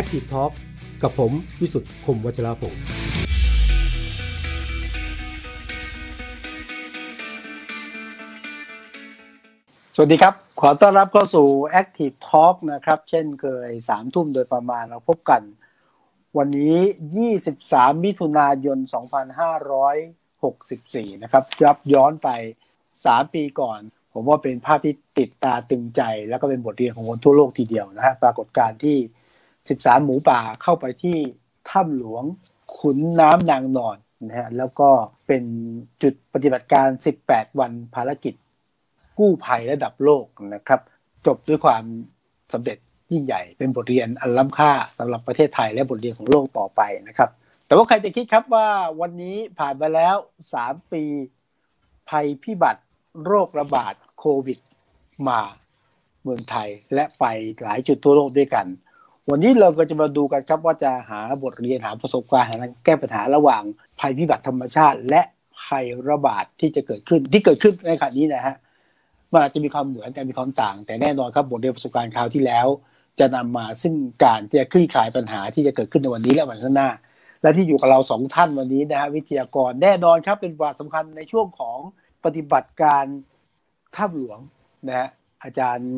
[0.00, 0.52] Active Talk
[1.02, 2.74] กับผมวิสุทธ์คมวัชราภง
[9.94, 11.46] สวัสดีครับ ขอต้อนรับเข้าสู่
[11.80, 15.42] Active Talk นะครับ เช่นเคยสามทุ่มโดยประมาณเราพบกัน
[16.38, 16.76] วันนี้
[17.40, 18.78] 23 มิถุนายน
[20.00, 22.28] 2564 นะครับยับย้อนไป
[22.82, 23.80] 3 ปีก่อน
[24.12, 28.98] ผมว่าเป็นภาพที่ติดตาตึงใจ แล้วก็เป็นบทเรียนของคนทั่วโลกทีเดียวนะฮะปรากฏการณ์ที่
[29.68, 31.16] 13 หมูป่าเข้าไปที่
[31.70, 32.24] ถ้ำหลวง
[32.78, 33.96] ขุนน้ำนางนอน
[34.28, 34.88] นะฮะแล้วก็
[35.26, 35.44] เป็น
[36.02, 36.88] จุดปฏิบัติการ
[37.24, 38.34] 18 วันภารกิจ
[39.18, 40.80] กู้ภัยระดับโลกนะครับ
[41.26, 41.84] จบด้วยความ
[42.52, 42.78] สำเร็จ
[43.12, 47.30] ยิ่งใหญ่เป็นบทเรียนอันล้ำค่าสำหรับประเทศไทยและบทเรียนของโลกต่อไปนะครับ
[47.66, 48.68] แต่ว่าใครจะคิดครับว่า
[49.00, 50.16] วันนี้ผ่านไปแล้ว
[50.54, 51.02] 3 ปี
[52.08, 52.82] ภัยพิบัติ
[53.24, 54.58] โรคระบาดโควิด
[55.28, 55.40] มา
[56.22, 57.24] เมืองไทยและไป
[57.62, 58.66] หลายจุดทั่วโลกด้วยกัน
[59.30, 63.62] วันนี้เราก็จะมาดูกันครับว่าจะหาบทเรียนหาประสบการณ์หาแก้ปัญหาระหว่าง
[64.00, 65.22] ภัยพิบัติธรรมชาติ และ
[65.64, 68.56] ภัยระบาดที่จะเกิดขึ้นที่เกิดขึ้นในขณะนี้นะฮะ
[69.32, 72.66] มันอาจจะมีความเหมือนแต่มีความต่าง แต่แน่นอนครับบทเรียนประสบการณ์คราวที่แล้ว
[73.18, 73.94] จะนำมาซึ่ง
[74.24, 76.90] การที่จะคลี่คลายปัญหาที่จะเกิดขึ้นในวันนี้และวันข้างหน้า
[77.42, 81.78] และที่อยู่กับเราสองท่านวันนี้นะฮะวิทยากรแน่นอนครับเป็นบทสำคัญในช่วงของ
[82.24, 83.04] ปฏิบัติการ
[83.96, 84.38] ถ้ำหลวง
[84.88, 85.08] นะฮะ
[85.42, 85.90] อาจารย์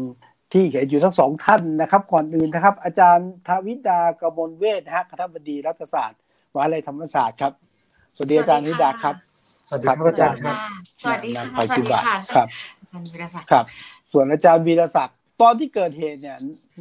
[0.53, 6.19] ที่เห็นอยู่ทั้งสองท่านนะครับ ก่อนอื่นนะครับ อาจารย์ทวิดากมลเวทนะฮะคณะบดีรัฐศาสตร์
[6.53, 7.53] มหาวิทยาลัยธรรมศาสตร์ครับ
[8.17, 9.15] สวัสดีอาจารย์นิดาครับ
[9.69, 10.57] สวัสดีครับอาจารย์ครับ
[11.03, 12.49] สวัสดีค่ะนำภัยสวัสพิดีบัติค่ะครับ
[12.81, 13.65] อาจารย์วิรศักดิ์ครับ
[14.13, 16.39] ส่วนอาจารย์วีรศักดิ์ตอนที่เกิดเหตุเนี่ย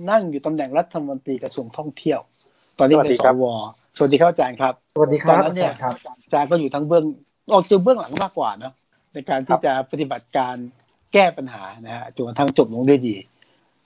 [0.10, 2.20] นั่งอยู่ตำแหน่งรัฐมนตรีกระทรวงท่องเที่ยว
[2.80, 3.44] ตอนนี้เป็นสวัสดีสครับว
[3.98, 7.06] สวัสดีครับอาจารย์ครับสวัสดีคตอรันบนั้นเนี่ยอาจารย์ครับอาจารย์ก็อยู่ทั้งเบื้อง
[7.54, 8.74] ออกจากเบื้องหลังมากกว่าเนอะ
[9.14, 10.56] ในการครัที่บจะปฏิบัติการ
[11.14, 13.16] แก้ปัญหานะฮะจนกระทั่งจบลงด้วยดี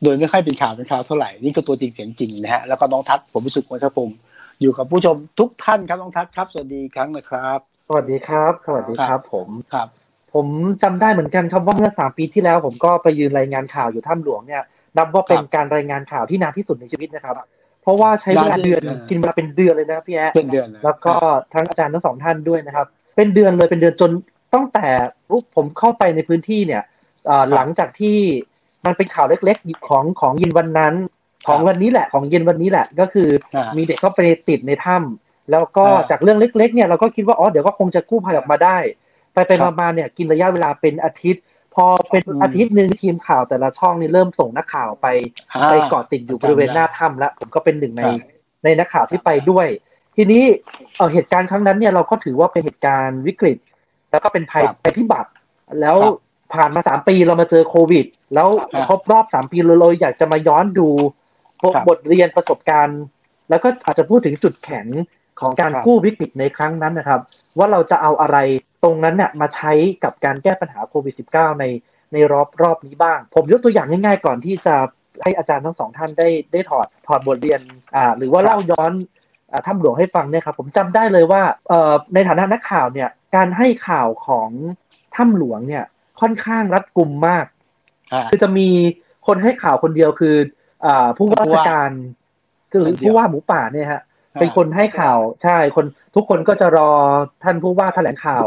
[0.03, 4.17] โดยไม่ค่อยเป็นข่าวเป็นข่าวเท่าไหร่นี่ก็ตัวจริงเสียงจริงนะฮะแล้วก็น้องทัศน์ผมพิสุทธิ์วัชรพงศ์
[4.61, 9.87] อยู่กับผู้ชมทุกท่านครับน้องทัศน์ครับ สวัสดีอีกครั้งนะครับ สวัสดีครับ สวัสดีครับ ผมครับ
[10.33, 10.47] ผม
[10.83, 14.63] จำได้เหมือนกันครับว่าเมื่อสามปีที่แล้ว ผมก็ไปยืนรายงานข่าวอยู่ถ้ำหลวงเนี่ย
[14.97, 17.35] นับว่าเป็นครับการรายงานข่าวที่นานที่สุดในชีวิตนะครับ
[17.81, 21.13] เพราะว่าใช้เวลาเดือนนานที่สุดกินเวลาเป็นเดือนเลยนะครับพี่แอ๊ะเป็นเดือนเลยแล้วก็
[21.53, 24.11] ทั้งอาจารย์ทั้งสองท่านด้วยนะครับ เป็นเดือนเลยเป็นเดือนจน
[24.53, 24.85] ตั้งแต่
[25.31, 26.83] รูปผมเข้าไปในพื้นที่เนี่ย
[27.25, 28.17] เอ่อหลังจากที่
[28.85, 30.95] มันเป็นข่าวเล็กๆของของเย็นวันนั้น
[31.47, 38.77] ของวันนี้แหละของเย็นวันนี้แหละก็คืออ่ามีเด็กเข้าไปติดในถ้ำแล้วก็อ่าจากเรื่องเล็ก ๆ เนี่ยเราก็คิดว่าอ๋อเดี๋ยวก็คงจะกู้ภัยออกมาได้
[39.33, 41.43] ไปไปครับมาๆเนี่ยกินระยะเวลาเป็นอาทิตย์
[41.75, 45.07] พอเป็นอืมอาทิตย์หนึ่งทีมข่าวแต่ละช่องนี่เริ่มส่งนักข่าวไป
[45.53, 48.17] อ่าไปเกาะติดอยู่บริเวณหน้าถ้ำแล้วผมก็เป็นหนึ่งในครับ
[48.63, 49.67] ในนักข่าวที่ไปด้วย
[50.15, 50.43] ทีนี้
[50.95, 53.57] เอ่อเหตุการณ์ครั้งนั้นเนี่ยเราก็ถือว่าเป็นเหตุการณ์วิกฤต
[54.11, 55.31] แล้วก็เป็นภัยครับภัยพิบัติ
[55.79, 56.13] แล้วครับ
[56.53, 60.89] ผ่านมาสามปีเรามาเจอโควิด แล้วครับครบรอบสามปีเราเลยอยากจะมาย้อนดู
[61.61, 63.01] ครับบทเรียนประสบการณ์
[63.49, 64.87] แล้วก็อาจจะพูดถึงจุดแข็ง
[65.39, 67.21] ของการครับกู้วิกฤตในครั้งนั้นนะครับ
[67.57, 68.37] ว่าเราจะเอาอะไร
[68.83, 69.71] ตรงนั้นเนี่ยมาใช้
[70.03, 71.65] กับการแก้ปัญหาโควิด -19 ใน
[72.13, 74.75] ในรอบรอบนี้บ้าง ผมยกตัวอย่างง่ายๆก่อนที่จะ
[75.23, 77.61] ให้อาจารย์ทั้งสองท่านได้ได้ถอดถอดบทเรียน
[77.95, 78.91] อ่าหรือว่าครับเล่าย้อน
[79.51, 84.49] อ่าถ้ำหลวงให้ฟังเนี่ยครับผมจำได้เลยว่าเอ่อในฐานะนักข่าวเนี่ยการให้ข่าวของ
[85.15, 85.83] ถ้ำหลวงเนี่ย
[86.21, 87.58] ค่อนข้างรัดกุมมากอ่า
[88.29, 88.67] คือจะมี
[89.27, 90.35] คนให้ข่าวคนเดียวคือ
[90.85, 91.91] อ่าผู้ว่าราชการ
[92.71, 94.01] คือคนเดียวผู้ว่าหมูป่าเนี่ยฮะ
[94.39, 96.91] เป็นคนให้ข่าวใช่คนทุกคนก็จะรอ
[97.43, 98.45] ท่านผู้ว่าแถลงข่าว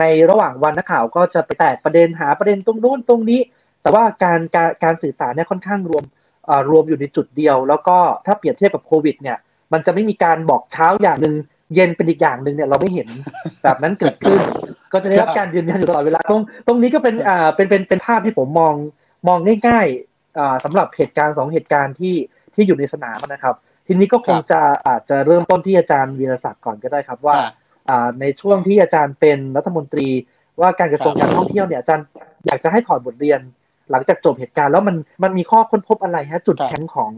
[0.00, 3.40] ในระหว่างวันนักข่าวก็จะไปแตกประเด็นหาประเด็นตรงนู้นตรงนี้
[3.82, 6.04] แต่ว่าการการการสื่อสารเนี่ยค่อนข้างรวม
[6.46, 7.96] เอ่อรวมอยู่ในจุดเดียว แล้วก็
[8.26, 9.38] ถ้าเปรียบเทียบกับโควิด เนี่ย
[9.72, 11.34] มันจะไม่มีการบอกเช้าอย่างหนึ่ง
[11.74, 13.08] เย็นเป็นอีกอย่างหนึ่งเนี่ยเราไม่เห็น
[13.64, 14.40] แบบนั้นเกิดขึ้น
[14.92, 18.74] ก็จะได้รับการยืนยันอยู่ตลอดเวลาตรงตรงนี้ก็เป็นอ่าเป็นเป็นเป็นภาพที่ผมมอง
[19.28, 22.14] มองง่ายๆอ่าสำหรับเหตุการณ์สองเหตุการณ์ที่
[22.54, 23.54] ที่อยู่ในสนามนะครับ
[23.86, 27.48] ทีนี้ก็คงจะอาจจะเริ่มต้นที่อาจารย์วีรศักดิ์ก่อนก็ได้ครับว่าอ่า
[27.88, 30.08] อ่าในช่วงที่อาจารย์เป็นรัฐมนตรี
[30.60, 32.06] ว่าการกระทรวงครับการท่องเที่ยวเนี่ยอาจารย์
[32.46, 33.40] อยากจะให้ถอดบทเรียน
[33.90, 37.12] หลังจากจบเหตุการณ์แล้วมันมันมีข้อค้นพบอะไรฮะจุดครับแข็งของ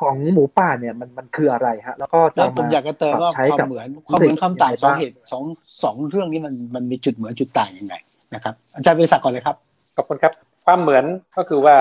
[0.00, 5.44] ของหมูป่าเนี่ยมันมันคืออะไรฮะ แล้วก็จะแล้วเผมอยากจะเติมว่าใช้ควากับมเหมือนความเหมือนความต่างยังไงสองบ้างเหตุสอง
[5.82, 7.94] สองเรื่องนี้มันมันมีจุดเหมือนจุดต่างยังไง
[8.34, 9.56] นะครับอาจารย์บริษัทก่อนเลยครับ
[9.96, 10.32] ขอบคุณครับ
[10.66, 11.04] ความเหมือน
[11.36, 11.76] ก็คือว่า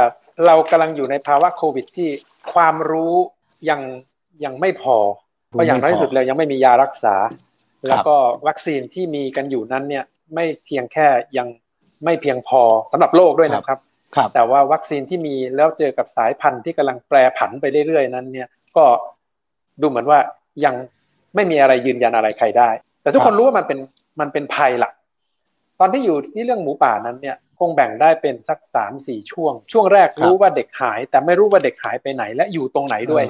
[0.45, 2.09] เรากำลังอยู่ในภาวะโควิดที่
[2.53, 3.15] ความรู้
[3.69, 3.81] ยัง
[4.43, 4.97] ยังไม่พอ
[5.49, 7.15] เพราะอย่างน้อยที่สุดเลยยังไม่มียารักษา
[7.87, 8.15] แล้วก็
[8.47, 10.03] วัคซีนที่มีกันอยู่นั้นเนี่ย
[10.35, 11.07] ไม่เพียงแค่
[11.37, 11.47] ยัง
[12.05, 13.79] ไม่เพียงพอสำหรับโลกด้วยนะครับ
[14.15, 18.47] ครับแต่ว่าวัคซีนที่มีแล้วเจอกับสายพันธุ์ที่กำลังแปรผันไปเรื่อยๆนั้นเนี่ย
[18.77, 18.85] ก็
[19.81, 20.19] ดูเหมือนว่า
[20.65, 20.75] ยัง
[21.35, 22.69] ไม่มีอะไรยืนยันอะไรใครได้
[23.01, 23.79] แต่ทุกคนรู้ว่ามันเป็น
[24.19, 24.93] มันเป็นภัยหลัก
[25.79, 33.25] ตอนที่อยู่ที่เรื่องหมูป่านั้นเนี่ยค งแบ่งได้เป็นสักสามสี่ช่วง ช่วงแรกรู้ว่าเด็กหาย แต่ไม่รู้ว่าเด็กหายไปไหนและอยู่ตรงไหนด้วย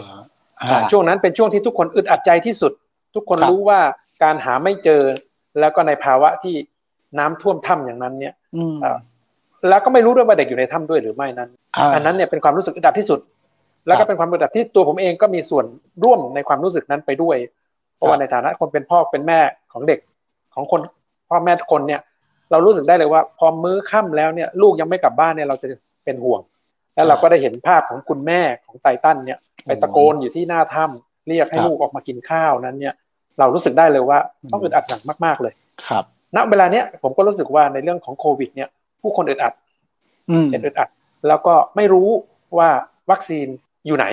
[0.68, 2.72] เออช่วงนั้นเป็นช่วงที่ทุกคนอึดอัดใจที่สุด
[3.16, 3.80] ทุกคนรู้ว่า
[4.24, 5.02] การหาไม่เจอ
[5.60, 6.56] แล้วก็ในภาวะที่
[7.20, 8.34] น้ำท่วมถ้ำอย่างนั้นเนี่ย
[9.70, 11.50] แล้วก็ไม่รู้ด้วยว่าเด็กอยู่ในถ้ำด้วยหรือไม่นั้น
[11.94, 13.20] อันนั้นเนี่ยเป็นความรู้สึกอึดอัดที่สุด
[13.88, 15.66] แล้วก็เป็นความอึดอัดที่ตัวผมเองก็มีส่วน
[16.04, 17.38] ร่วมในความรู้สึกนั้นไปด้วย
[17.96, 19.40] เพราะว่าในฐานะคนเป็นพ่อเป็นแม่
[19.74, 20.00] ของเด็ก
[20.54, 20.82] ของคน
[21.30, 22.02] พ่อแม่คนเนี่ย
[22.54, 25.68] เรารู้สึกได้เลยว่า พอมื้อค่ำแล้วเนี่ยลูกยังไม่กลับบ้านเนี่ยเราจะ
[26.06, 26.42] เป็นห่วง
[26.96, 32.94] แล้วเราก็ได้เห็นภาพของคุณแม่ของไตตันเนี่ยไปตะโกนอยู่ที่หน้าถ้ำเรียกให้ลูกออกมากินข้าวนั้นเนี่ย
[33.40, 34.20] เรารู้สึกได้เลยว่า
[34.52, 35.54] ต้องอึดอัดหนักมาก ๆเลย
[35.90, 36.04] ครับ
[36.36, 38.70] ณเวลาเนี้ยผมก็รู้สึกว่าในเรื่องของโควิด เนี่ย
[39.02, 39.54] ผู้คนอึดอัด
[40.52, 40.90] เป็นอึดอัด
[41.28, 42.10] แล้วก็ไม่รู้
[42.58, 42.70] ว่า
[43.12, 43.48] วัคซีน
[43.86, 44.06] อยู่ไหน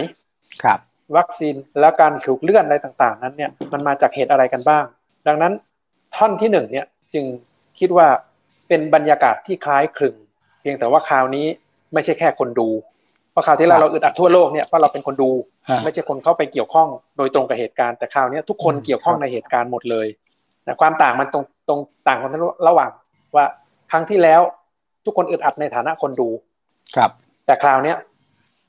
[0.63, 0.79] ครับ
[1.17, 4.85] วัคซีนแล้วการถูกเลื่อนอะไรต่าง ๆ นั้นเนี่ยมันมาจากเหตุอะไรกันบ้าง
[5.27, 5.53] ดังนั้น
[6.17, 7.25] ท่อนที่หนึ่งเนี่ยจึง
[7.79, 8.09] คิดว่า
[8.71, 10.17] เป็นบรรยากาศที่คล้ายคลึง
[10.61, 11.47] เพียงแต่ว่าคราวนี้
[11.93, 12.69] ไม่ใช่แค่คนดู
[13.33, 15.31] เพราะคราวที่แล้วเราอึดอัดทั่วโลกเนี่ยเพราะเราเป็นคนดู
[15.85, 20.07] ไม่ใช่คนเข้าไปเกี่ยวข้องโดยตรงกับเหตุการณ์แต่คราวนี้ทุกคนเกี่ยวข้องในเหตุการณ์หมดเลย
[20.67, 22.31] นะความต่างมันตรงตรงต่างกัน
[22.69, 22.91] ระหว่าง
[23.37, 23.45] ว่า
[23.91, 24.41] ครั้งที่แล้ว
[25.05, 26.29] ทุกคนอึดอัดในฐานะคนดู
[26.97, 27.11] ครับ
[27.47, 27.97] แต่คราวเนี้ย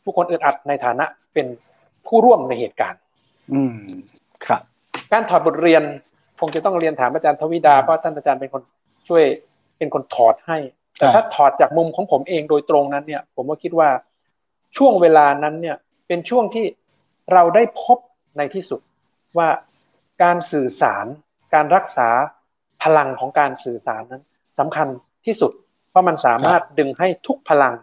[0.06, 1.48] ทุกคนอึดอัดในฐานะเป็น
[2.07, 3.00] ผู้ร่วมในเหตุการณ์
[3.53, 3.77] อืม
[4.45, 4.62] ครับ
[5.12, 5.83] การถอดบทเรียน
[6.39, 8.62] คงจะต้องเรียนถามอาจารย์ทวิดาเพราะท่านอาจารย์เป็นคน
[9.07, 9.24] ช่วย
[9.81, 10.57] เป็นคนถอดให้
[10.98, 13.89] แต่ถ้าถอดจากมุมของผมเองโดยตรงนั้นเนี่ย ผมก็คิดว่า
[14.78, 16.66] ช่วงเวลานั้นเนี่ยเป็นช่วงที่
[17.33, 17.98] เราได้พบ
[18.38, 18.81] ในที่สุด
[19.38, 19.50] ว่า
[20.24, 21.06] การสื่อสาร
[21.54, 22.10] การรักษา
[22.83, 24.24] พลังของการสื่อสารนั้น
[24.60, 24.88] สำคัญ
[25.25, 25.51] ที่สุด
[25.89, 27.74] เพราะมันสามารถดึงให้ทุกพลัง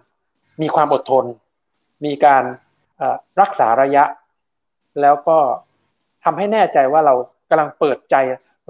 [0.63, 1.25] มีความอดทน
[2.05, 2.45] มีการ
[3.41, 4.05] รักษาระยะ
[5.01, 5.39] แล้วก็
[6.25, 7.15] ทำให้แน่ใจว่าเรา
[7.51, 8.17] กำลังเปิดใจ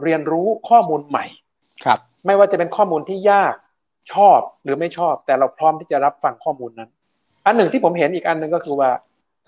[0.02, 1.24] เรียนรู้ข้อมูลใหม่
[1.84, 3.54] ครับ ไม่ว่าจะเป็นข้อมูลที่ยาก
[4.12, 6.90] ชอบหรือไม่ชอบ แต่เราพร้อมที่จะรับฟังข้อมูลนั้น
[7.46, 8.90] อันหนึ่งที่ผมเห็นอีกอันหนึ่งก็คือว่า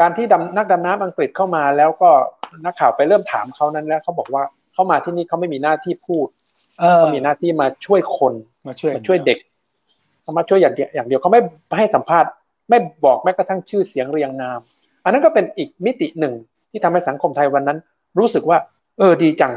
[0.01, 2.11] การที่ดำนักดำน้ำอังกฤษเข้ามาแล้วก็
[2.65, 6.27] นักข่าวไปเริ่มถามเขานั้นแล้วเขาบอกว่าเขามาที่นี่เขาไม่มีหน้าที่พูด
[6.97, 8.35] เขามีหน้าที่มาช่วยคน
[8.67, 9.39] มาช่วยมาช่วยเด็ก
[10.23, 11.41] เขามาช่วยอย่างเดียวอย่างเดียวเขาไม่
[11.79, 12.31] ให้สัมภาษณ์
[12.69, 14.61] ไม่บอกแม้กระทั่งชื่อเสียงเรียงนาม
[15.05, 16.35] อันนั้นก็เป็นอีกมิติหนึ่ง
[16.71, 17.79] ที่ทำให้สังคมไทยวันนั้น
[18.19, 18.59] รู้สึกว่า
[18.99, 19.53] เออดีจัง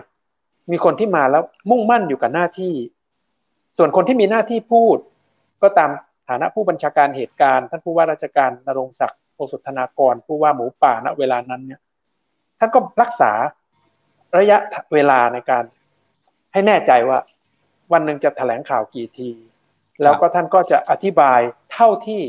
[0.72, 2.74] มีคนที่มาแล้วมุ่งมั่นอยู่กับหน้าที่
[3.78, 4.98] ส่วนคนที่มีหน้าที่พูด
[5.64, 5.90] ก็ตาม
[6.30, 11.82] ฐานะผู้บัญชาการเหตุการณ์ ท่านผู้ว่าราชการนรงศักดิ์โอสุธนากร ผู้ว่าหมูป่าณเวลานั้นเนี่ย
[12.60, 13.32] ท่านก็รักษา
[14.38, 14.58] ระยะ
[14.94, 15.64] เวลาในการ
[16.54, 17.20] ให้แน่ใจว่า
[17.94, 19.30] วันหนึ่งจะแถลงข่าวกี่ที
[20.04, 21.40] แล้วก็ท่านก็จะอธิบาย
[21.74, 22.22] เท่าที่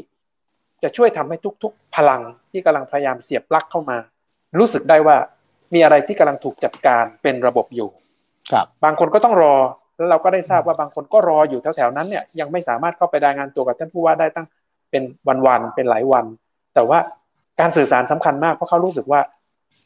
[0.82, 3.98] จะช่วยทำให้ทุก ๆ พลังที่กำลังพยายามเสียบปลั๊กเข้ามา
[4.58, 5.16] รู้สึกได้ว่า
[5.74, 7.90] มีอะไรที่กำลังถูกจัดการเป็นระบบอยู่
[8.52, 9.54] ครับ บางคนก็ต้องรอ
[9.96, 14.46] แล้วเราก็ได้ทราบว่าบางคนก็รออยู่แถวๆนั้นเนี่ยยังไม่สามารถเข้าไปรายงานตัวกับท่านผู้ว่าได้ตั้ง
[14.90, 15.02] เป็น
[15.46, 16.24] วันๆเป็นหลายวัน
[16.74, 16.98] แต่ว่า
[17.60, 19.20] การสื่อสารสำคัญมากเพราะเขารู้สึกว่า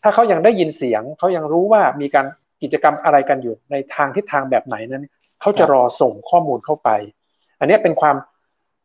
[0.02, 2.26] ถ้าเขายังได้ยินเสียงเขายังรู้ว่ามีการ
[2.62, 5.06] กิจกรรมอะไรกันอยู่ในทางทิศทางแบบไหนนั้น
[5.40, 6.88] เขาจะรอส่งข้อมูลเข้าไป
[7.58, 8.16] อันนี้เป็นความ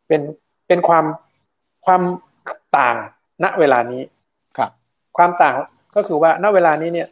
[0.07, 0.21] เป็น
[0.67, 1.05] เป็นความ
[1.85, 2.01] ความ
[2.77, 2.95] ต่าง
[3.43, 4.01] ณเวลานี้
[4.57, 4.71] ครับ
[5.17, 5.55] ความต่าง
[5.95, 7.07] ก็คือว่าณเวลานี้เนี่ย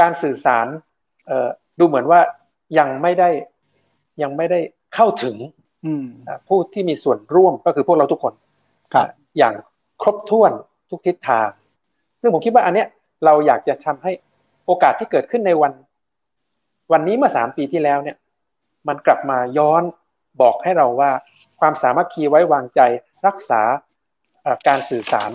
[0.00, 0.66] การสื่อสาร
[1.26, 1.48] เอ่อ
[1.78, 2.20] ดูเหมือนว่า
[2.78, 3.28] ยังไม่ได้
[4.22, 4.60] ยังไม่ได้
[4.94, 5.36] เข้าถึง
[6.48, 8.34] ผู้ที่มีส่วนร่วมก็คือพวกเราทุกคน
[8.94, 9.06] ครับ
[9.38, 9.54] อย่าง
[10.02, 10.52] ครบถ้วน
[10.90, 11.48] ทุกทิศทาง
[12.20, 12.88] ซึ่งผมคิดว่าอันเนี้ย
[13.24, 14.12] เราอยากจะทำให้
[14.66, 15.72] โอกาสที่เกิดขึ้นในวัน
[16.92, 18.16] วันนี้เมื่อสามปีที่แล้วเนี่ย
[18.88, 19.82] มันกลับมาย้อน
[20.42, 21.10] บอกให้เราว่า
[21.60, 22.80] ความสามัคคีไว้วางใจ
[23.26, 23.62] รักษา
[24.68, 25.30] การสื่อสาร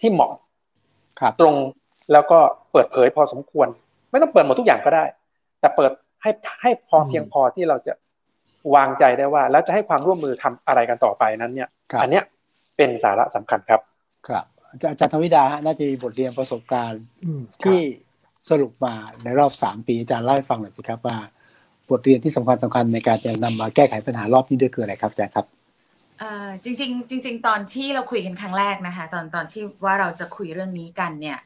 [0.00, 0.32] ที่เหมาะ
[1.40, 1.54] ตรง
[2.12, 2.38] แล้วก็
[2.72, 3.68] เปิดเผยพอสมควร
[4.10, 5.04] ไม่ต้องเปิดหมดทุกอย่างก็ได้
[5.60, 5.90] แต่เปิด
[6.22, 6.30] ให้
[6.62, 7.92] ให้พอเพียงพอที่เราจะ
[8.74, 11.68] วางใจได้ว่า แล้วจะให้ความร่วมมือทำอะไรกันต่อไปนั้นเนี่ย
[12.02, 12.24] อันเนี้ย
[12.76, 13.80] เป็นสาระสำคัญครับ
[14.28, 17.02] ครับอาจารย์ธวิดาน่าจะมีบทเรียนประสบการณ์
[17.64, 17.80] ที่
[18.50, 21.16] สรุปมาในรอบสามปีอาจารย์เล่าให้ฟังหน่อยสิครับว่า
[21.90, 25.46] บทเรียนที่สำคัญสำคัญในการจะนำมาแก้ไขปัญหารอบนี้ด้วยคืออะไรครับอาจารย์ครับ
[26.64, 31.38] จริงๆจริง ๆ ตอนที่เราคุยกันครั้งแรกนะคะ ตอนตอนที่ว่าเราจะคุยเรื่องนี้กันเนี่ย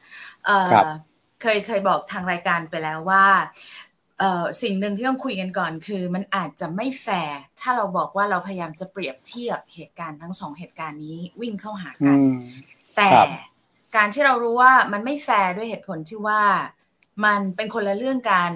[1.41, 3.25] เคยเคยบอกทางรายการไปแล้วว่า
[4.61, 12.17] สิ่งหนึ่งที่ต้องคุยกันก่อนคือ มันอาจจะไม่แฟร์ถ้าเราบอกว่าเราพยายามจะเปรียบเทียบเหตุการณ์ทั้งสองเหตุการณ์นี้วิ่งเข้าหากัน
[12.97, 13.09] แต่
[13.95, 16.41] การที่เรารู้ว่ามันไม่แฟร์ด้วยเหตุผลที่ว่า
[17.25, 18.51] มันเป็นคนละเรื่องกัน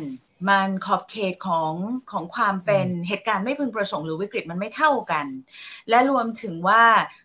[0.50, 1.74] มันขอบเขตของ
[2.12, 5.26] ของความเป็นเหตุการณ์ไม่พึงประสงค์หรือวิกฤตมันไม่เท่ากัน
[5.90, 6.84] และรวมถึงว่า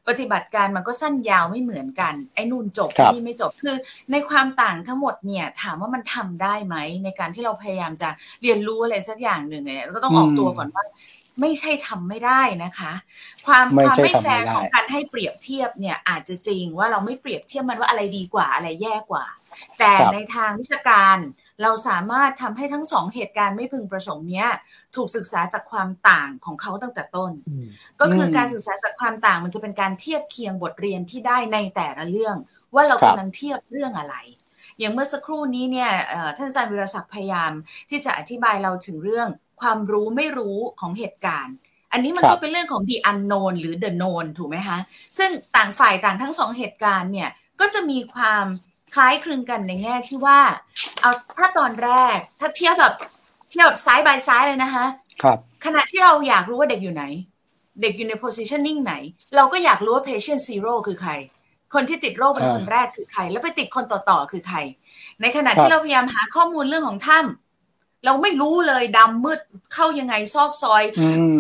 [0.09, 3.77] ปฏิบัติการมันก็สั้นยาวไม่เหมือนกัน ไอ้นู่นจบนี่ไม่จบคือ
[4.13, 8.09] ในความต่างทั้งหมดเนี่ยถามว่ามันทำได้ไหมในการที่เราพยายามจะ
[8.43, 10.85] เรียนรู้อะไรสักอย่างหนึ่งเนี่ยก็ต้องออกตัวก่อนว่า
[11.41, 12.93] ไม่ใช่ทำไม่ได้นะคะ
[13.47, 19.25] ความความไม่แฟร์ของการให้เปรียบเทียบเนี่ยอาจจะจริงว่าเราไม่เปรียบเทียบมันว่าอะไรดีกว่าอะไรแย่กว่า
[19.79, 21.17] แต่ในทางวิชาการ
[21.63, 24.49] เราสามารถทำให้ทั้งสองเหตุการณ์ไม่พึงประสงค์เนี้ย
[24.97, 27.33] ถูกศึกษาจากความต่างของเขาตั้งแต่ต้น
[28.01, 32.37] ก็คือการศึกษาจากความต่างมันจะเป็นการเทียบเคียงบทเรียนที่ได้ในแต่ละเรื่อง
[32.75, 34.17] ว่าเรากำลังเทียบเรื่องอะไร
[34.79, 35.91] อย่างเมื่อสักครู่นี้เนี่ย
[36.37, 37.53] ท่านอาจารย์วิรศักดิ์พยายาม
[37.91, 39.29] ที่จะอธิบายเราถึงเรื่อง
[39.61, 41.55] ความรู้ไม่รู้ของเหตุการณ์
[41.93, 44.79] อันนี้มันก็เป็นเรื่องของ the unknown หรือ the known ถูกไหมคะ
[45.19, 47.31] ซึ่งต่างฝ่ายต่างทั้งสองเหตุการณ์เนี่ย
[47.61, 48.45] ก็จะมีความ
[48.95, 50.41] คล้ายคลึงกันในแง่ที่ว่า
[51.01, 52.95] เอาถ้าตอนแรกถ้าเทียบแบบ
[53.51, 54.85] เทียบแบบซ้ายบายซ้ายเลยนะคะ
[55.23, 57.05] ครับขณะที่เราอยากรู้ว่าเด็กอยู่ไหน
[57.83, 58.95] เด็กอยู่ใน positioning ไหน
[59.37, 61.13] เราก็อยากรู้ว่า patient zero คือใคร
[61.75, 64.59] คนที่ติดโรคเป็นคนแรกคือใคร แล้วไปติดคนต่อๆคือใคร
[65.21, 67.44] ในขณะที่เราพยายามหาข้อมูลเรื่องของถ้ำ
[68.05, 69.41] เราไม่รู้เลยดำมืด
[69.75, 70.83] เข้ายังไงซอกซอย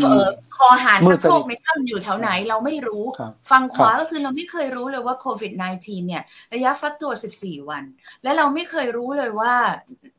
[0.02, 3.04] เออคอหานชักโครกในถ้ำอยู่แถวไหนเราไม่รู้
[3.50, 6.22] ฟังขวาก็คือเราไม่เคยรู้เลยว่าโควิด -19 เนี่ย
[6.54, 7.84] ระยะฟักตัว 14 วัน
[8.22, 9.52] และเราไม่เคยรู้เลยว่า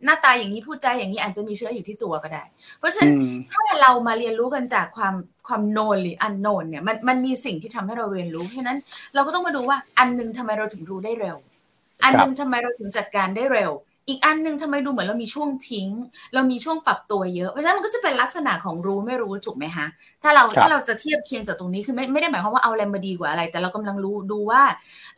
[0.05, 2.43] หน้าตาอย่างนี้พูดใจอย่างนี้อาจจะมีเชื้ออยู่ที่ตัวก็ได้
[2.79, 3.11] เพราะฉะนั้น
[3.51, 5.15] ถ้าเรามาเรียนรู้กันจากความ
[5.47, 8.79] ความโนนหรืออันโนนเนี่ยมันมันมีสิ่งที่ทำให้เราเรียนรู้เพราะนั้น
[9.13, 11.37] เราก็ต้องมาดูว่าอันนึงทำไมเราถึงรู้ได้เร็ว
[12.03, 13.71] อันนึงทำไมเราถึงจัดการได้เร็ว
[14.09, 15.89] อีกอันนึงทำไมดูเหมือนเรามีช่วงทิ้ง
[16.33, 19.85] เรามีช่วงปรับตัวเยอะ เพราะฉะนั้นมันก็จะเป็นลักษณะของรู้ไม่รู้ถูกไหมคะ
[20.23, 24.63] ถ้าเราถ้าเราจะเทียบเคียงจากตรงนี้คือไม่ไม่ได้หมายความว่าเอาอะไรมาดีกว่าอะไร แต่เรากำลังรู้ดูว่า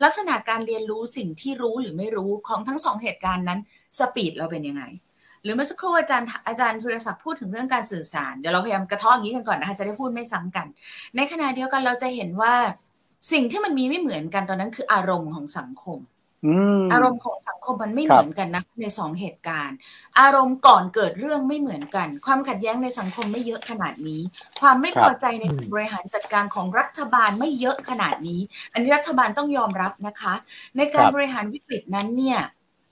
[0.04, 3.60] ลักษณะการเรียนรู้สิ่งที่รู้หรือไม่รู้ของทั้งสองเหตุการณ์นั้น
[3.98, 4.82] สปีดเราเป็นยังไง
[5.42, 10.66] หรือเมื่อสักครู่อาจารย์อาจารย์ธุรศักดิ์พูดถึงเรื่องการสื่อสารเดี๋ยวเราพยายามกระท้ออย่างนี้กันก่อนนะคะจะได้พูดไม่ซ้ำกัน
[11.16, 12.54] ในขณะเดียวกันเราจะเห็นว่า
[13.32, 15.98] สิ่งที่มันมีไม่เหมือนกันตอนนั้นคืออารมณ์ของสังคม
[16.92, 19.76] อารมณ์ของสังคมมันไม่เหมือนกันนะในสองเหตุการณ์
[20.20, 24.22] อารมณ์ก่อนเกิดเรื่องไม่เหมือนกัน ความขัดแย้งในสังคมไม่เยอะขนาดนี้
[24.60, 28.40] ความไม่พอใจในบริหารจัดการของรัฐบาลไม่เยอะขนาดนี้
[28.72, 30.34] อันนี้รัฐบาลต้องยอมรับนะคะ
[30.76, 32.38] ในการบริหารวิกฤตนั้นเนี่ย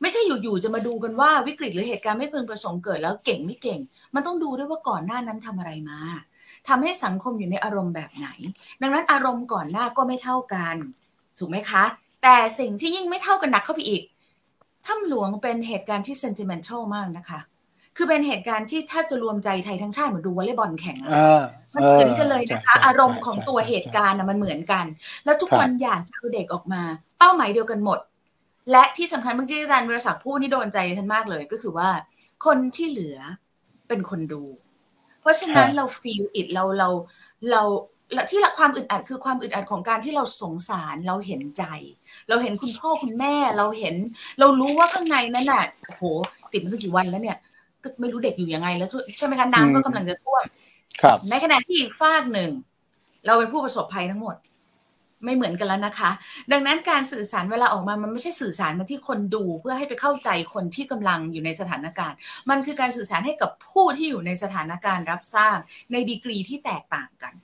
[0.01, 3.81] ไม่ใช่อยู่ๆจะมาดูกันว่าวิกฤตหรือเหตุการณ์ไม่พึงประสงค์เกิดแล้วเก่งไม่เก่ง
[4.15, 5.99] มันต้องดูด้วยว่าก่อนหน้านั้นทำอะไรมา
[6.69, 8.29] ทำให้สังคมอยู่ในอารมณ์แบบไหน
[8.81, 10.77] ดังนั้นอารมณ์ก่อนหน้าก็ไม่เท่ากัน
[11.39, 11.85] ถูกไหมคะ
[12.29, 14.03] แต่สิ่งที่ยิ่งไม่เท่ากันหนักเข้าไปอีก
[14.87, 17.41] ถ้ำหลวงเป็นเหตุการณ์ที่ sentimental มากนะคะ
[17.97, 21.13] คือเป็นเหตุการณ์ที่แทบจะรวมใจไทยทั้งชาติเหมือนดูวอลเลย์บอลแข่งอะ
[21.75, 24.85] มันเหมือนกันเลยนะคะ อารมณ์ของตัวเหตุการณ์มันเหมือนกัน
[25.25, 26.83] แล้วทุกคนอยากจะเอาเด็กออกมา
[27.19, 27.99] เป้าหมายเดียวกันหมด
[28.71, 31.89] และที่สำคัญเมื่อกี้อาจารย์ปริญญ์พูดนี่โดนใจท่านมากเลยก็คือว่า
[32.47, 33.19] คนที่เหลือ
[33.89, 34.43] เป็นคนดู
[35.21, 36.89] เพราะฉะนั้นเรา feel it เราเรา
[37.51, 37.63] เรา
[38.15, 41.65] และที่ละความอึดอัดคือความอึดอัดของการที่เราสงสารเราเห็นใจ
[42.29, 43.95] เราเห็นคุณพ่อคุณแม่เราเห็น
[44.39, 46.03] เรารู้ว่าข้างในนั้นน่ะโอ้โห
[46.53, 47.39] ติดมาตั้งกี่วันแล้วเนี่ย
[47.83, 50.45] ก็ไม่รู้เด็กอยู่ยังไงแล้วใช่ไหมคะน้ำก็กำลังจะท่วม
[51.03, 52.51] ครับ ในขณะที่อีกฝากหนึ่ง
[53.27, 54.37] เราเป็นผู้ประสบภัยทั้งหมด
[55.25, 56.11] ไม่เหมือนกันแล้วนะคะ
[56.53, 62.17] ดังนั้นการสื่อสารเวลาออกมามันไม่ใช่สื่อสารมาที่คนดูเพื่อให้ไปเข้าใจคนที่กำลังอยู่ในสถานการณ์
[62.51, 65.59] มันคือการสื่อสารให้กับผู้ที่อยู่ในสถานการณ์รับทราบ
[65.93, 67.35] ในดีกรีที่แตกต่างกัน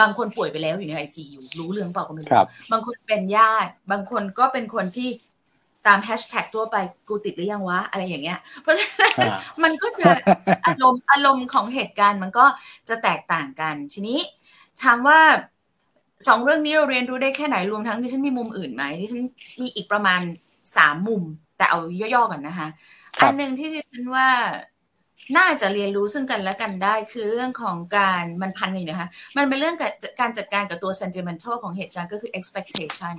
[0.00, 2.32] บางคนป่วยไปแล้วอยู่ในไอซียูรู้เรื่องเปล่าก็ไม่รู้
[2.72, 5.08] บางคนเป็นญาติ บางคนก็เป็นคนที่
[5.86, 6.76] ตามแฮชแท็กตัวไป
[7.08, 9.12] กูติดหรือยังวะ อะไรอย่างเงี้ย เพราะฉะนั้น
[9.62, 10.08] มันก็จะ
[10.66, 12.46] อารมณ์อารมณ์ของเหตุการณ์มันก็
[12.88, 14.18] จะแตกต่างกัน ทีนี้
[14.82, 15.20] ถามว่า
[16.28, 19.22] สองเรื่องนี้เราเรียนรู้ได้แค่ไหนรวมทั้งที่ฉันมีมุมอื่นไหมที่ฉัน
[19.60, 20.20] มีอีกประมาณ
[20.76, 21.22] สามมุม
[21.56, 22.68] แต่เอาย่อๆก่อนนะคะ
[23.20, 24.28] อันหนึ่งที่ฉันว่า
[25.36, 29.76] น่าจะเรียนรู้ซึ่งกันและกันได้ คือเรื่องของการมันพันกันนะคะ มันเป็นเรื่อง
[30.20, 33.14] การจัดการกับตัว sentimental ของเหตุการณ์ก็คือ expectation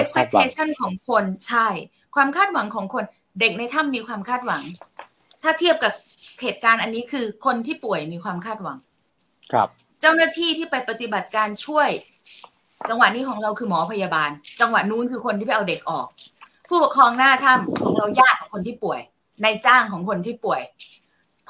[0.00, 1.68] expectation ของคนใช่
[2.14, 3.04] ความคาดหวังของคน
[3.40, 4.62] เด็กในถ้ำมีความคาดหวัง
[5.42, 5.92] ถ้าเทียบกับ
[6.42, 8.78] เหตุการณ์อันนี้คือคนที่ป่วยมีความคาดหวัง
[9.52, 9.68] ครับ
[10.00, 11.88] เจ้าหน้าที่ที่ไปปฏิบัติการช่วย
[12.88, 14.30] จังหวะนี้ของเราคือหมอพยาบาล
[14.60, 16.06] จังหวะนู้นคือคนที่ไปเอาเด็กออก
[16.68, 19.00] ผู้ปกครองหน้าถ้ำของเราญาติของคนที่ป่วย
[19.42, 20.62] ในจ้างของคนที่ป่วย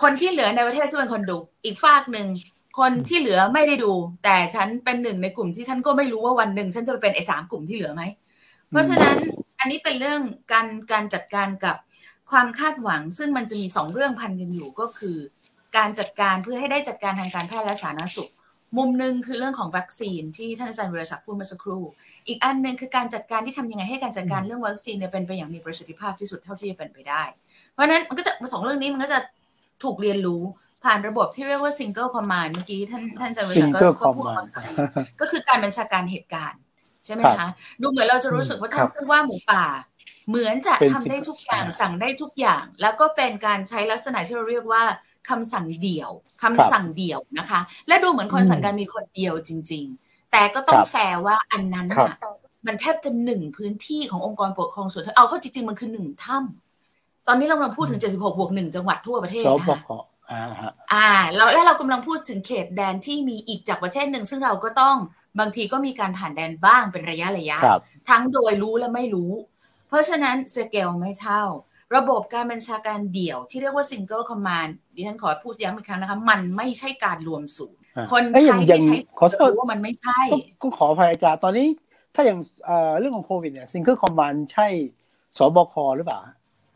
[0.02, 2.26] คนที่เหลือในประเทศซึ่งเป็นคนดู อีกฝากหนึ่ง
[2.78, 3.92] คนที่เหลือไม่ได้ดู
[4.24, 8.02] แต่ฉันเป็นหนึ่งในกลุ่มที่ฉันก็ไม่รู้ว่าวันหนึ่งฉันจะเป็นไอ้สามกลุ่มที่เหลือไหม
[8.70, 9.16] เพราะฉะนั้น
[9.58, 10.20] อันนี้เป็นเรื่อง
[10.52, 11.76] การการจัดการกับ
[12.30, 15.16] ความคาดหวัง ซึ่งมันจะมีสองเรื่องพันกันอยู่ก็คือ
[15.76, 18.30] การจัดการเพื่อให้ได้จัดการทางการแพทย์และสาธารณสุข
[18.76, 21.82] มุมหนึ่งคือเรื่องของวัคซีนที่ท่านอาจารย์วิรศักดิ์พูดเมื่อสักครู่
[22.28, 27.22] อีกอันหนึ่งคือการจัดการที่ทำยังไงให้การจัดการเรื่องวัคซีนเนี่ยเป็นไปอย่างมีประสิทธิภาพที่สุดเท่าที่จะเป็นไปได้
[27.74, 29.18] เพราะนั้นมันก็จะสองเรื่องนี้มันก็จะ
[29.82, 30.42] ถูกเรียนรู้
[30.84, 34.26] ผ่านระบบที่เรียกว่า single command เมื่อกี้ท่านท่านจะรู้ก็ก็พูด
[35.20, 36.60] ก็คือการบัญชาการเหตุการณ์
[37.04, 37.48] ใช่ไหมคะ
[37.80, 39.64] ดูเหมือนเราจะรู้สึกว่าท่านพูดว่าหมูป่า
[40.28, 44.84] เหมือนจะทำได้ทุกอย่างสั่งได้ทุกอย่าง แล้วก็เป็นการใช้ลักษณะที่เราเรียกว่า
[45.30, 46.10] คำสั่งเดี่ยว
[46.42, 52.16] คำสั่งเดี่ยวนะคะ และดูเหมือนคนสั่งการมีคนเดียวจริง ๆ แต่ก็ต้องแฟร์ว่าอันนั้นน่ะ
[52.66, 56.63] มันแทบจะหนึ่งพื้นที่ขององค์กรปกครองส่วนเอาเข้าจริงๆมันคือหนึ่งถ้ำ
[57.28, 59.78] ตอนนี้เรากำลังพูดถึง 76 บวกหนึ่งจังหวัดทั่วประเทศนะคะ
[60.30, 60.44] อ่า
[60.92, 64.96] อ่าแล้วแล้วเรากำลังพูดถึงเขตแดนที่มีอีกจากประเทศหนึ่ง ซึ่งเราก็ต้อง
[65.40, 67.58] บางทีก็มีการผ่านแดนบ้างเป็นระยะระยะ
[68.08, 69.32] ทั้งโดยรู้และไม่รู้
[69.88, 71.42] เพราะฉะนั้นสเกลไม่เท่า
[71.96, 77.80] ระบบการบัญชาการเดี่ยวที่เรียกว่า single command ดิฉันขอพูดย้ำอีกครั้งนะคะ มันไม่ใช่การรวมศูนย์
[78.12, 80.20] คนใช้ที่ใช้ขอโทษว่ามันไม่ใช่
[80.62, 81.68] ก็ขออภัยอาจารย์ตอนนี้
[82.14, 82.38] ถ้าอย่าง
[82.98, 84.66] เรื่องของโควิดเนี่ย single command ใช่
[85.38, 86.20] สบคหรือเปล่า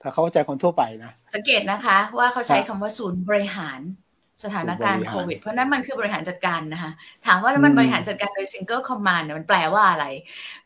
[0.09, 3.81] ถ้าเข้าใจคนทั่วไปนะ สังเกตนะคะว่าเขาใช้คำว่าศูนย์บริหาร
[4.45, 6.91] สถานการณ์โควิด เพราะนั้นมันคือบริหารจัดการนะคะ
[7.27, 10.07] ถามว่าแล้วมันบริหารจัดการโดย single command เนี่ยมันแปลว่าอะไร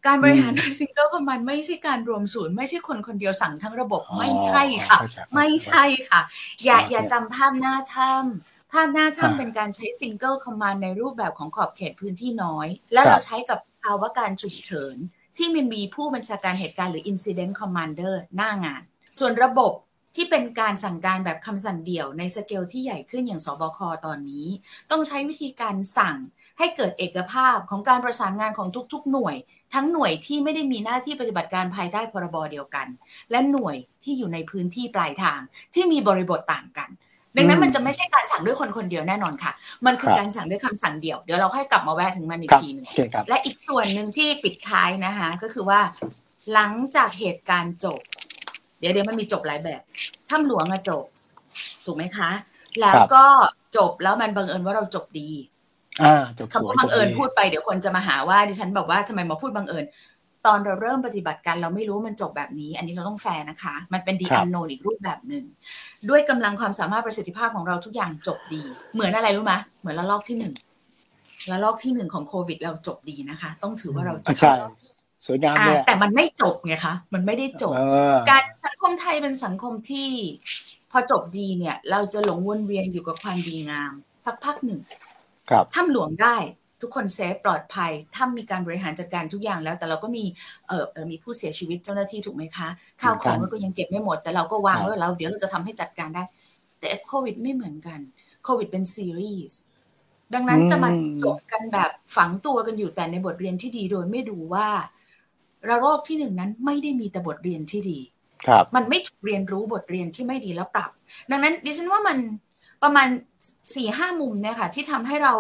[0.07, 4.99] การบริหารโดย single command ไม่ใช่การรวมศูนย์ ไม่ใช่คนคนเดียวสั่งทั้งระบบไม่ใช่ค่ะ
[5.35, 6.21] ไม่ใช่ค่ะ
[6.65, 14.97] อย่าอย่าจำภาพหน้าถ้ำภาพหน้าถ้ำเป็นการใช้ single command ในรูปแบบของขอบเขตพื้นที่น้อย แล้วเราใช้กับภาวะการฉุกเฉิน
[15.37, 18.83] ที่มันมีผู้บัญชาการเหตุการณ์หรือ Incident Commander หน้างาน
[19.19, 19.73] ส่วนระบบ
[20.17, 24.47] ที่เป็นการสั่งการแบบคำสั่งเดี่ยวในสเกลที่ใหญ่ขึ้นอย่างสบคตอนนี้
[24.91, 26.17] ต้องใช้วิธีการสั่ง
[26.59, 29.37] ให้เกิดเอกภาพของการประสานงานของทุกๆ หน่วย
[29.75, 32.87] ทั้งหน่วยที่ไม่ได้มีหน้าที่ปฏิบัติการภายใต้พรบเดียวกัน
[33.31, 35.41] และหน่วยที่อยู่ในพื้นที่ปลายทาง
[35.75, 36.89] ที่มีบริบทต่างกัน
[37.37, 39.53] ดังนั้นมันจะไม่ใช่การสั่งด้วยคนคนเดียวแน่นอนค่ะ
[39.87, 42.87] มันคือการสั่งด้วยคำสั่งเดี่ยวเดี๋ยวเราค่อยกลับมาแวะถึงมันอีกทีหนึ่ง
[43.29, 45.81] และอีกส่วนหนึ่งที่ปิดท้ายนะคะก็คือว่า
[46.53, 48.01] หลังจากเหตุการณ์จบ
[48.83, 49.81] เดี๋ยวเดี๋ยวมันมีจบหลายแบบ
[50.31, 51.05] ถ้ำหลวงอะจบ
[51.85, 52.31] ถูกไหมคะ
[52.81, 53.25] แล้วก็
[53.77, 55.31] จบแล้วมันบังเอิญว่าเราจบดี
[56.03, 59.85] อ่าจบคำว่าบังเอิญพูดไปเดี๋ยวคนจะมาหาว่าดิฉันบอกว่าทำไมมาพูดบังเอิญ
[60.47, 65.45] ตอนเราเริ่มปฏิบัติการเราไม่รู้มันจบแบบนี้ อันนี้เราต้องแฟร์นะคะ มันเป็นดีอันโนนอีกรูปแบบหนึ่ง
[66.09, 68.63] ด้วยกำลังความสามารถประสิทธิภาพของเราทุกอย่างจบดี
[68.95, 70.53] เหมือนอะไรรู้ไหมเหมือนละลอกที่หนึ่ง
[71.51, 74.53] ละลอกที่หนึ่งของโควิด เราจบดีนะคะ ต้องถือว่าเราจบใช่
[75.27, 77.75] สวยงามเลยแต่มันไม่จบไงคะมันไม่ได้จบ
[78.31, 80.09] การสังคมไทยเป็นสังคมที่
[80.91, 83.93] พอจบดีเนี่ย เราจะหลงวนเวียนอยู่กับความดีงาม
[84.27, 84.81] สักพักหนึ่ง
[85.51, 86.37] ครับถ้ำหลวงได้
[86.81, 90.25] ทุกคนเซฟปลอดภัย ถ้ามีการบริหารจัดการทุกอย่างแล้ว แต่เราก็มี
[90.69, 92.69] เออมีผู้เสียชีวิตเจ้าหน้าที่ถูกไหมคะ
[93.03, 96.23] ข้าวของเราก็ยังเก็บไม่หมด แต่เราก็วางไว้เราเดี๋ยวเราจะทำให้จัดการได้
[96.79, 97.99] แต่โควิดไม่เหมือนกัน
[98.45, 99.61] โควิดเป็นซีรีส์
[100.35, 100.91] ดังนั้นจะมา
[101.23, 104.69] จบกันแบบฝังตัวกันอยู่แต่ในบทเรียนที่ดีโดยไม่ดูว่า
[105.69, 107.99] ระลอกที่หนึ่งนั้นไม่ได้มีแต่บทเรียนที่ดี
[108.47, 110.91] ครับมันไม่ถูกเรียนรู้บทเรียนที่ไม่ดีแล้วปรับ
[111.31, 112.19] ดังนั้นดิฉันว่ามัน
[112.83, 113.09] ประมาณ
[113.75, 115.35] สี่ห้ามุมเนี่ยค่ะ ที่ทำให้เรา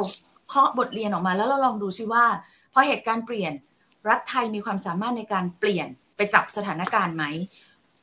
[0.48, 2.24] เคาะบทเรียนออกมาแล้วเราลองดูซิว่า
[2.72, 3.52] พอเหตุการณ์เปลี่ยน
[4.08, 7.24] รัฐไทยมีความสามารถในการเปลี่ยนไปจับสถานการณ์ไหม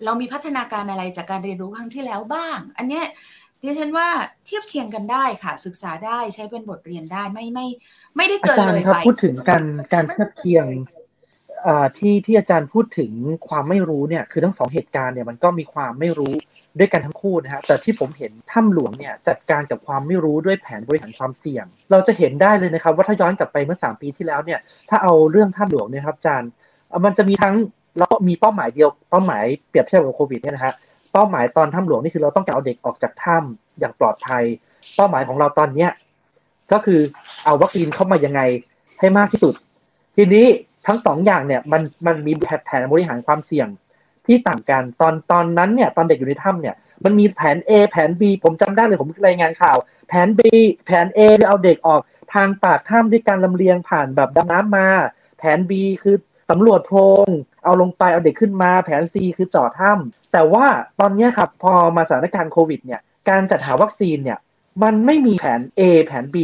[0.05, 3.05] เรามีพัฒนาการอะไรจากการเรียนรู้ครั้งที่แล้วบ้าง อันเนี้ย
[3.61, 4.07] ดิฉันว่า
[4.45, 7.67] เทียบเทียงกันได้ค่ะ ศึกษาได้ใช้เป็นบทเรียนได้ไม่ไม่
[8.17, 10.65] ไม่ได้เกินเลยไปพูดถึงการการเทียบเทียง
[11.97, 13.11] ที่ที่อาจารย์พูดถึง
[13.47, 16.33] ความไม่รู้เนี่ยคือทั้งสองเหตุการณ์เนี่ยมันก็มีความไม่รู้
[16.79, 26.51] ด้วยกันทั้งคู่นะฮะแต่ที่ผมเห็นถ้ำหลวงเนี่ยจัดการกับความไม่รู้ด้วยแผนบริหารความเสี่ยง เราจะเห็นได้เลยนะครับว่าถ้าย้อนกลับไปเมื่อสามปีที่แล้วเนี่ยถ้าเอาเรื่องถ้ำหลวงเนี่ยครับอาจารย์
[27.05, 27.55] มันจะมีทั้ง
[27.97, 30.73] เราก็มีเป้าหมายเดียวเป้าหมายเปรียบเทียบกับโควิดเนี่ยนะฮะ
[31.13, 34.43] เป้าหมายตอนถ้ำหลวงนี่คือเราต้องการเอาเด็กออกจากถ้ำอย่างปลอดภัย
[34.95, 35.89] เป้าหมายของเราตอนเนี้ย
[36.71, 36.99] ก็คือ
[37.45, 38.41] เอาวัคซีนเข้ามายังไง
[38.99, 39.53] ให้มากที่สุด
[40.15, 40.45] ทีนี้
[40.87, 42.33] ทั้งสองอย่างเนี่ยมันมันมี
[42.65, 43.67] แผนบริหารความเสี่ยง
[44.25, 50.41] ที่ต่างกันตอนตอนนั้นเนี่ย ตอนเด็กอยู่ในถ้ำเนี่ย มันมีแผน A แผน B ผมจำได้เลยผมรายงานข่าว แผน B
[50.85, 52.01] แผน A เอาเด็กออก
[52.33, 54.87] ทางปากถ้ำด้วยการลำเลียงผ่านแบบดำน้ำมา
[55.37, 55.71] แผน B
[56.03, 56.15] คือ
[56.49, 57.27] สำรวจโพรง
[57.63, 60.65] เอาลงไปเอาเด็กขึ้นมา แผน C คือจอดถ้ำแต่ว่า
[60.99, 64.39] ตอนนี้ครับพอมาสถานการณ์โควิดเนี่ย การจัดหาวัคซีนเนี่ย
[64.83, 66.37] มันไม่มีแผน A แผน B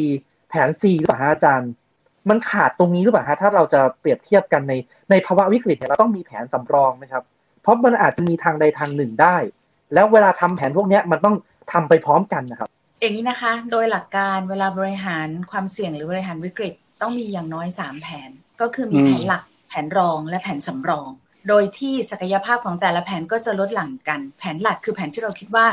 [0.50, 1.72] แผน C หรือเปล่าอาจารย์
[2.30, 4.74] มันขาดตรงนี้หรือเปล่าฮะถ้าเราจะเปรียบเทียบกันใน
[5.10, 7.24] ในภาวะวิกฤตเนี่ยเราต้องมีแผนสำรองนะครับ
[7.62, 9.36] เพราะมันอาจจะมีทางใดทางหนึ่งได้
[9.94, 11.36] แล้วเวลาทำแผนพวกนี้มันต้อง
[11.72, 12.70] ทำไปพร้อมกันนะครับ
[13.02, 18.30] อย่างนี้นะคะ โดยหลักการเวลาบริหารความเสี่ยงหรือบริหารวิกฤตต้องมีอย่างน้อยสามแผน
[18.62, 21.10] ก็คือมีแผนหลัก แผนรองและแผนสำรอง
[21.50, 25.66] โดยที่ศักยภาพของแต่ละแผนก็จะลดหลั่งกัน แผนหลักคือแผนที่เราคิดว่า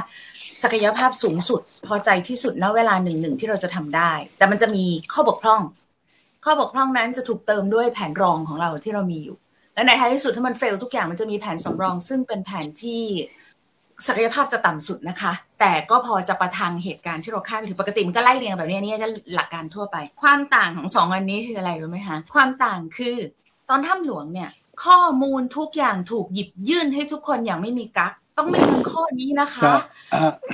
[0.63, 5.61] ศักยภาพสูงสุด พอใจที่สุดณเวลาหนึ่งหนึ่งที่เราจะทำได้ แต่มันจะมีข้อบกพร่อง
[6.45, 9.37] ข้อบกพร่องนั้นจะถูกเติมด้วยแผนรองของเราที่เรามีอยู่
[9.75, 13.03] และในท้ายที่สุดถ้ามันเฟลทุกอย่างมันจะมีแผนสำรอง ซึ่งเป็นแผนที่
[14.07, 23.17] ศักยภาพจะต่ำสุดนะคะ แต่ก็พอจะประทังเหตุการณ์ที่เราคาดไม่ถึงปกติมันก็ไล่เรียงแบบนี้นี่ก็หลักการทั่วไป ความต่างของสองอันนี้คืออะไรรู้ไหมคะความต่างคือ
[23.69, 24.51] ตอนถ้ำหลวงเนี่ย
[24.85, 29.73] ข้อมูลทุกอย่างถูกหยิบยื่นให้ทุกคนอย่างไม่มีกัก ต้องไม่ลืมข้อนี้นะคะ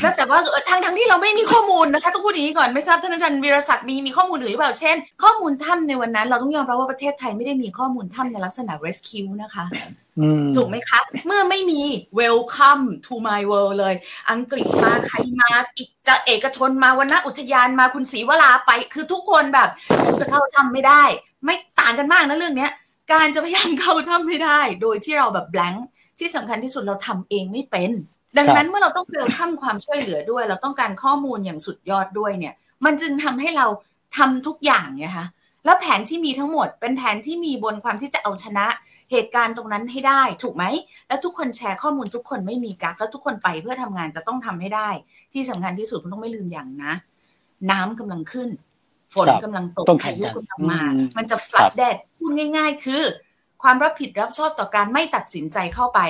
[0.02, 0.38] แล้วแต่ว่า
[0.68, 9.64] ทั้งทั้งที่เราไม่มีข้อมูลนะคะต้องพูดอย่างนี้ก่อนไม่ทราบท่านอาจารย์วีรศักดิ์มีมีข้อมูลอื่นหรือเปล่าเช่น ข้อมูลถ้ำในวันนั้น เราต้องยอมรับว่าประเทศไทยไม่ได้มีข้อมูลถ้ำในลักษณะ rescue นะคะ
[10.56, 11.80] ถูกไหมคะ เมื่อไม่มี
[12.20, 13.94] welcome to my world เลย
[14.30, 19.68] อังกฤษมาใครมาอีกจะเอกชนมาวันนอุทยานมาคุณศรีวราไป คือทุกคนแบบ
[20.04, 21.02] ฉันจะเข้าถ้ำไม่ได้
[21.44, 22.72] ไม่ต่างกันมากนะเรื่องเนี้ย
[23.12, 25.78] การจะพยายามเข้าถ้ำไม่ได้ โดยที่เราแบบ blank
[26.18, 27.90] ที่สำคัญที่สุดเราทำเองไม่เป็น
[28.38, 32.54] ดังนั้นเมื่อเราต้องเวลคัมความช่วยเหลือด้วย เราต้องการข้อมูลอย่างสุดยอดด้วยเนี่ย
[32.84, 33.66] มันจึงทำให้เรา
[34.16, 35.26] ทำทุกอย่างไงคะ
[35.64, 38.66] แล้วแผนที่มีทั้งหมด เป็นแผนที่มีบนความที่จะเอาชนะ
[39.10, 40.64] เหตุการณ์ตรงนั้นให้ได้ถูกไหม
[41.08, 44.88] แล้วทุกคนแชร์ข้อมูลทุกคนไม่มีกักแล้วทุกคนไปเพื่อทำงานจะต้องทำให้ได้
[45.32, 46.92] ที่สำคัญที่สุดคุณต้องไม่ลืมอย่างนะ
[47.70, 48.48] น้ำกำลังขึ้น
[49.14, 50.80] ฝนกำลังตกพายุกำลังมา
[51.16, 53.02] มันจะฟลัดแดดพูดง่าย ๆ คือ
[53.62, 56.00] ความรับผิดรับชอบต่อการไม่ตัดสินใจเข้าไป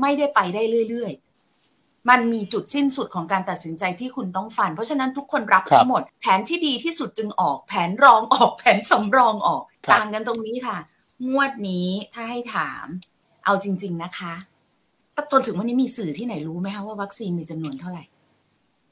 [0.00, 9.62] ไม่ได้ไปได้เรื่อย ๆ มันมีจุดสิ้นสุดของการตัดสินใจที่คุณต้องฟัน เพราะฉะนั้นทุกคนรับทั้งหมด แผนที่ดีที่สุดจึงออก แผนรองออกแผนสำรองออก
[9.92, 10.76] ต่างกันตรงนี้ค่ะ
[11.28, 12.86] งวดนี้ถ้าให้ถาม
[13.44, 14.34] เอาจริง ๆนะคะ
[15.32, 18.04] จนถึงวันนี้มีสื่อที่ไหนรู้ไหมคะว่าวัคซีนมีจำนวนเท่าไหร่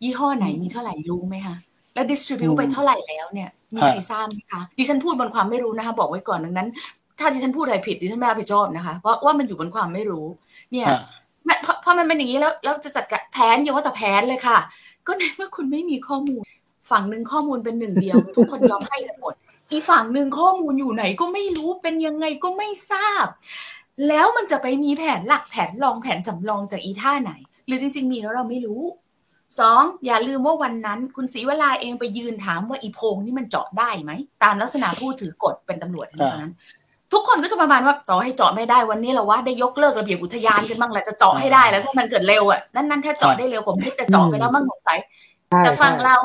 [0.03, 1.57] ยี่ห้อไหนมีเท่าไหร่รู้ไหมคะ
[1.95, 6.69] แล้วดิสทริบิวไปเท่าไหร่แล้วเนี่ยมีใครทราบไหมคะดิฉันพูดบนความไม่รู้นะคะ บอกไว้ก่อนดังนั้น
[7.21, 10.27] ถ้าที่ฉันพูดอะไรผิดดิฉันไม่รับผิดชอบนะคะเพราะว่ามันอยู่บนความไม่รู้
[10.73, 10.87] เนี่ย
[11.83, 14.59] เพราะมันเป็นอย่างนี้แล้วแล้วจะจัดการแผนอย่าว่าแต่แผนเลยค่ะ
[15.07, 16.43] ก็ในเมื่อคุณไม่มีข้อมูล
[16.91, 19.35] ฝั่งหนึ่งข้อมูลเป็นหนึ่งเดียว ทุกคนยอมให้กันหมด
[19.71, 23.27] อีฝั่งหนึ่งข้อมูลอยู่ไหนก็ไม่รู้เป็นยังไงก็ไม่ทราบ
[24.09, 27.33] แล้วมันจะไปมีแผนหลักแผนรองแผนสำรองจากอีท่าไหน
[27.67, 28.83] หรือจริง ๆ มีแล้วเราไม่รู้
[29.59, 36.53] สองอย่าลืมว่าวันนั้น คุณศรีวลาเองไปยืนถามว่าอีโพงนี่มันเจาะได้ไหม ตามลักษณะผู้ถือกฎเป็นตำรวจเท่านั้น
[37.13, 44.99] ทุกคนก็จะประมาณว่าต่อให้เจาะไม่ได้วันนี้เราว่าได้ยกเลิกระเบียบอุทยานกันบ้างแหละจะเจาะให้ได้แล้วถ้ามันเกิดเร็วอะนั่นนั่นถ้าเจาะได้เร็วผมคิดจะเจาะไปแล้วมั่งสงสัย
[45.59, 46.17] แต่ฟังเรา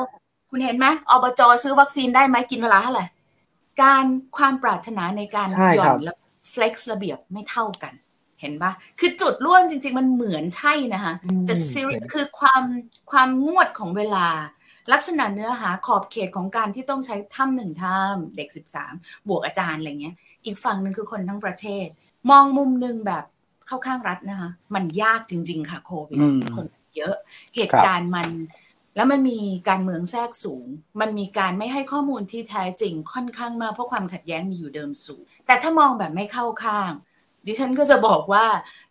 [0.50, 3.04] คุณเห็นไหมอบจซื้อวัคซีนได้ไหมกินเวลาเท่าไหร่
[3.82, 4.04] การ
[4.36, 6.14] ความปรารถนาในการหย่อนและ
[6.52, 7.92] flex ระเบียบไม่เท่ากัน
[8.40, 11.14] เห็นปะคือจุดร่วมจริง ๆ มันเหมือนใช่นะคะ
[11.46, 12.62] แต่ซีรีคือความ
[13.10, 14.28] ความงวดของเวลา
[14.92, 18.92] ลักษณะเนื้อหาขอบเขตของการที่ต้องใช้ถ้ำหนึ่งถ้ำเด็กสิบสาม
[19.28, 20.14] บวกอาจารย์อะไรเงี้ย
[20.46, 21.86] อีกฝั่งหนึ่งคือคนทั้งประเทศ
[22.30, 23.24] มองมุมหนึ่งแบบ
[23.66, 26.18] เข้าข้างรัฐนะคะ มันยากจริง ๆ ค่ะโควิด
[26.56, 27.14] คนเยอะ
[27.56, 28.28] เหตุการณ์มัน
[28.96, 30.66] แล้วมันมีการเมืองแทรกสูง
[31.00, 36.90] มันมีการไม่ให้ข้อมูลที่แท้จริงค่อนข้างมากเพราะความขัดแย้งมีอยู่เดิมสูง แต่ถ้ามองแบบไม่เข้าข้าง
[37.46, 38.46] ดิฉันก็จะบอกว่า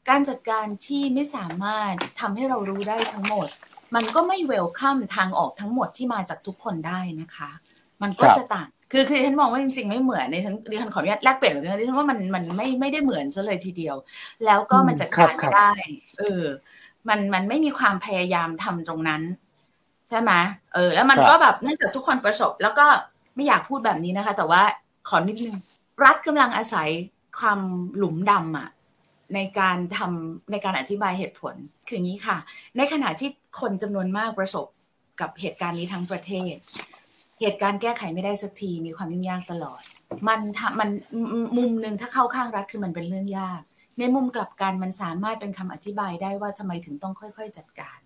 [0.09, 3.47] การจัดการที่ไม่สามารถทำให้เรารู้ได้ทั้งหมด
[3.95, 7.49] มันก็ไม่เวลคัมทางออกทั้งหมดที่มาจากทุกคนได้นะคะ
[8.01, 13.95] มันก็จะต่าง คือคือฉันมองว่าจริงๆไม่เหมือนในฉันดิฉันขออนุญาตแลกเปลี่ยนเลยนะดิฉันว่ามันมันไม่ไม่ได้เหมือนซะเลยทีเดียว
[14.45, 15.71] แล้วก็มันจัดการได้
[16.19, 16.43] เออ
[17.09, 19.21] มันมันไม่มีความพยายามทำตรงนั้น
[20.09, 20.31] ใช่ไหม
[20.73, 22.85] เออ แล้วมันก็แบบเนื่องจากทุกคนประสบ แล้วก็
[23.35, 24.61] ไม่อยากพูดแบบนี้นะคะ แต่ว่า
[25.09, 25.55] ขอนิดนึง
[26.03, 26.89] รัฐกำลังอาศัย
[27.39, 27.59] ความ
[27.97, 28.69] หลุมดำอะ
[29.35, 31.55] ในการทำในการอธิบายเหตุผล
[31.87, 32.37] คืออย่างนี้ค่ะ
[32.77, 33.29] ในขณะที่
[33.61, 34.67] คนจำนวนมากประสบ
[35.21, 36.55] กับเหตุการณ์นี้ทั้งประเทศ
[37.41, 39.81] เหตุการณ์แก้ไขไม่ได้สักทีมีความยุ่งยากตลอด
[40.27, 40.39] มัน
[40.79, 40.89] มัน
[41.57, 43.61] มุมหนึ่งถ้าเข้าข้างรัฐคือมันเป็นเรื่องยาก
[43.99, 47.99] ในมุมกลับกันมันสามารถเป็นคำอธิบายได้ว่าทำไมถึงต้องค่อย ๆ จัดการ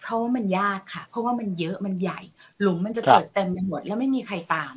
[0.00, 2.20] เพราะว่ามันยากค่ะ เพราะว่ามันเยอะมันใหญ่
[2.60, 4.74] หลุมมันจะเกิดเต็มไปหมดแล้วไม่มีใครตาม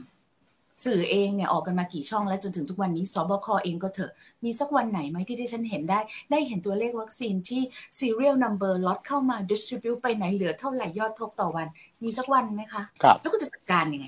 [0.86, 4.12] สื่อเองเนี่ยออกกันมากี่ช่องแล้วจนถึงทุกวันนี้สบคเองก็เถอะ
[4.46, 6.00] มีสักวันไหนไหมที่ที่ฉันเห็นได้
[6.32, 7.62] ได้เห็นตัวเลขวัคซีนที่
[8.00, 11.68] serial number ล็อตเข้ามา distribute ไปไหนเหลือเท่าไหร่ยอดทบต่อวัน
[12.04, 14.08] มีสักวันไหมคะครับแล้วคุณจะจัดการยังไง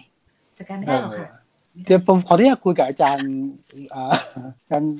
[0.57, 1.27] จัดการไม่ได้หรอกค่ะ
[1.85, 3.29] เดี๋ยวผมขอที่จะคุยกับอาจารย์
[3.93, 4.93] อาจารย์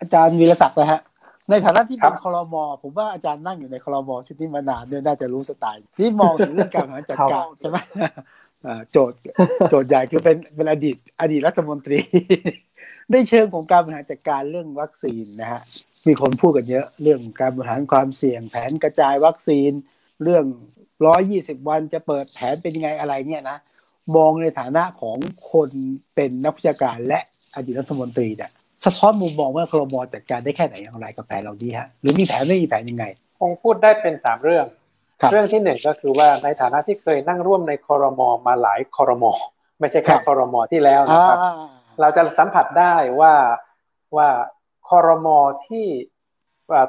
[0.00, 1.00] อาจารย์วีรศักดิ์นะฮะ
[1.50, 7.76] ในฐานะที่เป็นคอรมอผมว่าอาจารย์นั่งอยู่ในคอรมอชุดนี้มานานเนี่ยน่าจะรู้สไตล์ที่มองถึงเรื่องการบริหารจัดการใช่ไหม
[8.92, 9.18] โจทย์
[9.70, 12.00] โจทย์ใหญ่คือเป็นเป็นอดีตอดีตรัฐมนตรี
[13.10, 15.62] ได้เชิงของการบริหารจัดการเรื่องวัคซีนนะฮะ
[16.06, 19.70] มีคนพูดกันเยอะเรื่องการบริหารความเสี่ยงแผนกระจายวัคซีน
[20.22, 20.44] เรื่อง
[21.06, 23.58] ร้อยี่สิบวันจะเปิดแผนเป็นยังไงอะไรเนี่ยนะ
[24.16, 25.18] มองในฐานะของ
[25.52, 25.70] คน
[26.14, 27.20] เป็นนักวิชาการและ
[27.54, 28.50] อดีตรัฐมนตรีเนี่ย
[28.84, 33.04] สะท้อนมุมมองว่าครมจัดการได้แค่ไหนอย่างไรกับแผนเราดีฮะหรือมีแผนไม่มีแผนยังไง
[33.40, 34.66] คงพูดได้เป็นสามเรื่อง
[35.30, 39.32] เรื่องที่หนึ่งก็คือว่าในฐานะที่เคยนั่งร่วมในคอรมอมาหลายคอรมอ
[39.80, 41.38] ไม่ใช่แค่คอรมอที่แล้วนะครับ
[42.00, 43.34] เราจะสัมผัสได้ว่า
[44.16, 44.28] ว่า
[44.90, 45.86] คอรมอที่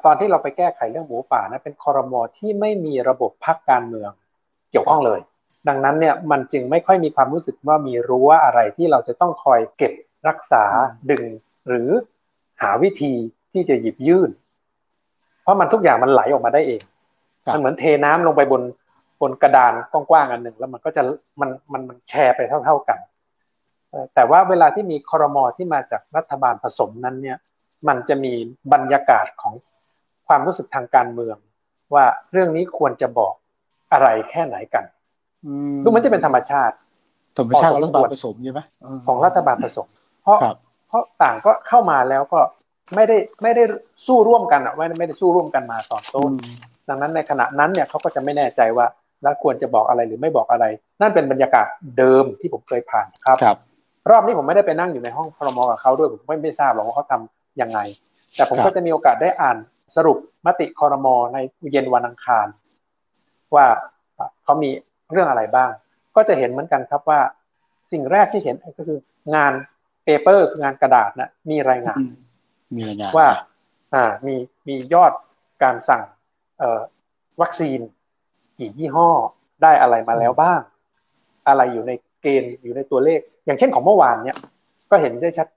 [0.05, 4.11] ตอนที่เราไปแก้ไขเรื่องหมูป่านะเป็นคอรมอที่ไม่มีระบบพักการเมือง
[4.71, 5.19] เกี่ยวข้องเลย
[5.67, 9.93] ดังนั้นเนี่ยมันจึงไม่ค่อยมีความรู้สึกว่ามีรั้วอะไรที่เราจะต้องคอยเก็บ
[10.27, 10.63] รักษา
[11.11, 11.23] ดึง
[11.67, 11.89] หรือ
[12.61, 13.13] หาวิธี
[13.51, 14.29] ที่จะหยิบยื่น
[15.41, 16.81] เพราะมันทุกอย่างมันไหลออกมาได้เอง
[17.53, 18.63] มันเหมือนเทน้ำลงไปบน
[19.21, 21.01] บนกระดานกว้างๆอันหนึ่งแล้วมันก็จะ
[21.41, 22.99] มันมันมันแชร์ไปเท่า ๆกัน
[24.15, 27.37] แต่ว่าเวลาที่มีคอรมอที่มาจากรัฐบาลผสมนั้นเนี่ย
[27.87, 28.33] มันจะมี
[28.73, 29.53] บรรยากาศของ
[30.27, 31.37] ความรู้สึกทางการเมือง
[31.93, 33.33] ว่าเรื่องนี้ควรจะบอก
[33.91, 34.85] อะไรแค่ไหนกัน
[35.83, 36.75] ดูมันจะเป็นธรรมชาติ
[37.37, 38.61] ธรรมชาติของรัฐบาลผสมใช่ไหม
[39.07, 39.87] ของรัฐบาลผสม
[40.23, 40.37] เพราะ
[40.87, 42.39] เพราะต่างก็เข้ามาแล้วก็
[42.95, 43.63] ไม่ได้ไม่ได้
[44.07, 46.31] สู้ร่วมกันอะไม่ไม่ได้สู้ร่วมกันมาตอนต้น
[46.89, 48.85] ดังนั้นในขณะนั้นเนี่ยเขาก็จะไม่แน่ใจว่า
[49.23, 50.65] แล้วควรจะบอกอะไรหรือไม่บอกอะไร
[51.01, 51.67] นั่นเป็นบรรยากาศ
[51.97, 53.57] เดิมที่ผมเคยผ่านครับครับ
[54.09, 57.79] รอบนี้ผมไม่ได้ไปนั่งอยู่ในห้องพรมกับเขาด้วยผมไม่ไม่ทราบหรอกว่าเขาทำยังไง
[58.35, 59.57] แต่ผมก็จะมีโอกาสได้อ่าน
[59.95, 61.37] สรุปมติคอรมอใน
[61.71, 62.47] เย็นวันอังคาร
[63.55, 63.65] ว่า
[64.43, 64.69] เขามี
[65.11, 65.71] เรื่องอะไรบ้าง
[66.15, 67.19] ก็จะเห็นเหมือนกันครับว่า
[67.91, 68.99] สิ่งแรกที่เห็นก็คือ
[69.35, 69.53] งาน
[70.03, 72.01] เปเปอร์งานกระดาษนะมีรายงาน
[72.75, 73.27] มีรายงานว่า
[73.93, 74.35] อ่ามี
[74.67, 75.11] มียอด
[75.63, 76.14] การสั่งเอ่อ
[77.41, 77.79] วัคซีน
[78.59, 79.09] กี่ยี่ห้อ
[79.63, 80.59] ได้อะไรมาแล้วบ้าง
[81.47, 81.91] อะไรอยู่ใน
[82.21, 84.37] เกณฑ์อยู่ในตัวเลข อย่างเช่นของเมื่อวานเนี่ย
[84.89, 85.47] ก็เห็นได้ชัด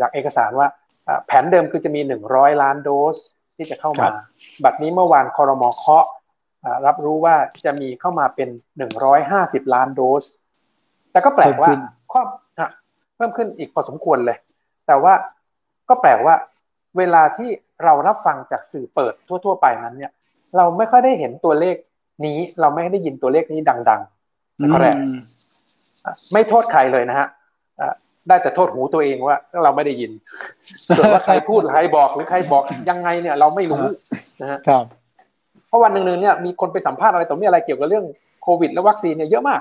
[0.00, 0.68] จากเอกสารว่า
[1.26, 3.16] แผนเดิมคือจะมีหนึ่งร้อยล้านโดส
[3.56, 4.06] ที่จะเข้ามา
[4.64, 6.06] บัดนี้เมื่อวานคอรมอเคาะ
[6.86, 10.24] รับรู้ว่าจะมีเข้ามาเป็นหนึ่งร้อยห้าสิบล้านโดส
[11.12, 11.70] แต่ก็แปลกว่า
[12.12, 12.22] ข้อ
[13.16, 14.38] เพิ่มขึ้นอีกพอสมควรเลย
[14.86, 15.14] แต่ว่า
[15.88, 16.34] ก็แปลกว่า
[16.98, 17.50] เวลาที่
[17.84, 20.12] เรารับฟังจากสื่อเปิดทั่ว ๆ ไปนั้นเนี่ย
[20.56, 21.76] เราไม่ค่อยได้เห็นตัวเลข
[22.26, 24.96] นี้ เราไม่ได้ยินตัวเลขนี้ดังๆข้อแรก
[26.32, 27.28] ไม่โทษใครเลยนะฮะ
[28.28, 30.10] ได้แต่โทษหูตัวเองว่าเราไม่ได้ยิน
[30.96, 33.84] ส่วนว่าใครพูดใครบอกหรือใครบอกยังไงเนี่ย เราไม่รู้
[34.40, 34.84] นะฮะครับ
[35.68, 38.04] เพราะวันหนึ่งๆเนี่ยมีคนไปสัมภาษณ์อะไรต่อมีอะไรเกี่ยวกับเรื่อง
[38.42, 39.60] โควิด และวัคซีนเนี่ยเยอะมาก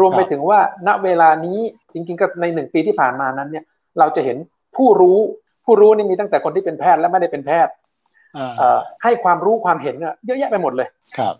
[0.00, 1.58] รวมไปถึงว่าณเวลานี้
[1.92, 3.64] จริงๆก็ในหนึ่งปีที่ผ่านมานั้นเนี่ย
[3.98, 4.36] เราจะเห็น
[4.76, 5.18] ผู้รู้
[5.64, 7.72] ผู้รู้นี่มีตั้งแต่คนที่เป็นแพทย์และไม่ได้เป็นแพทย์
[9.02, 11.34] ให้ความรู้ความเห็นเนี่ยเยอะแยะไปหมดเลยครับ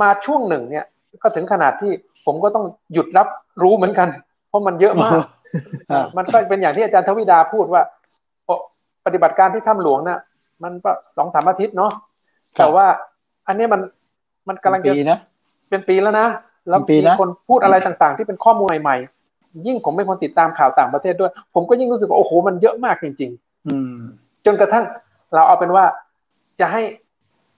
[0.00, 0.84] มาช่วงหนึ่งเนี่ย
[1.22, 1.92] ก็ถึงขนาดที่
[2.26, 3.28] ผมก็ต้องหยุดรับ
[3.62, 4.08] รู้เหมือนกัน
[4.48, 5.18] เพราะมันเยอะมาก
[6.16, 7.82] มันก็เป็นอย่างที่อาจารย์ทวิดาพูดว่า
[9.06, 10.20] ปฏิบัติการที่ถ้ำหลวงน่ะ
[10.62, 11.92] มันก็สองสามอาทิตย์เนาะ
[12.58, 12.86] แต่ว่า
[13.48, 13.80] อันนี้มัน
[14.48, 14.92] มันกำลังจะ
[15.70, 16.28] เป็นปีแล้วนะ
[16.68, 23.98] แล้วมีคนพูดอะไรต่างๆ ที่เป็นข้อมูลใหม่ๆ ยิ่งผมเป็นคนติดตามข่าวต่างประเทศด้วย ผมก็ยิ่งรู้สึกว่าโอ้โหมันเยอะมากจริง ๆ อืม
[24.46, 24.84] จนกระทั่ง
[25.34, 25.84] เราเอาเป็นว่า
[26.60, 26.82] จะให้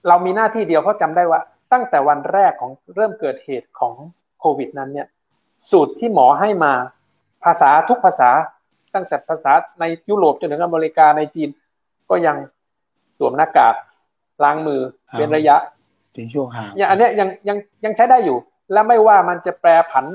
[0.07, 1.39] เรามีหน้าที่เดียวเพราะจำได้ว่า
[1.73, 3.93] ตั้งแต่วันแรกของเริ่มเกิดเหตุของ
[4.39, 5.07] โควิดนั้นเนี่ย
[5.71, 6.73] สูตรที่หมอให้มา
[7.43, 8.29] ภาษาทุกภาษา
[8.95, 11.49] ตั้งแต่ภาษาในยุโรปจนถึงอเมริกาในจีน
[12.09, 12.37] ก็ยัง
[13.17, 13.75] สวมหน้ากาก
[14.43, 14.81] ล้างมือ
[15.17, 15.55] เป็นระยะ
[16.15, 18.37] ถึงช่วงห่างอย่างอันนี้ยังยังยังใช้ได้อยู่
[18.71, 20.05] และไม่ว่ามันจะแปรผัน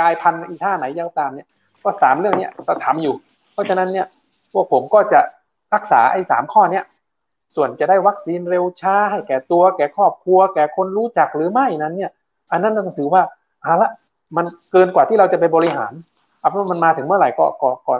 [0.00, 1.48] กายพันธุ์อีท่าไหนยังตามเนี่ย
[1.82, 3.14] ก็สามเรื่องนี้เราทำอยู่
[3.52, 4.06] เพราะฉะนั้นเนี่ย
[4.52, 5.20] พวกผมก็จะ
[5.74, 6.84] รักษาไอ้สามข้อเนี้ย
[7.56, 12.10] ส่วนจะได้วัคซีนเร็วช้าให้แก่ตัว แก่ครอบครัว แก่คนรู้จักหรือไม่นั้นเนี่ย
[12.52, 13.22] อันนั้นต้องถือว่า
[13.62, 13.90] เอาละ
[14.36, 15.92] มันเกินกว่าที่เราจะไปบริหาร
[16.40, 17.94] เอาเป็นมันมาถึงเมื่อไหร่ก็ก็ก็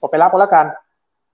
[0.00, 0.66] ก็ไปรับก็แล้วกัน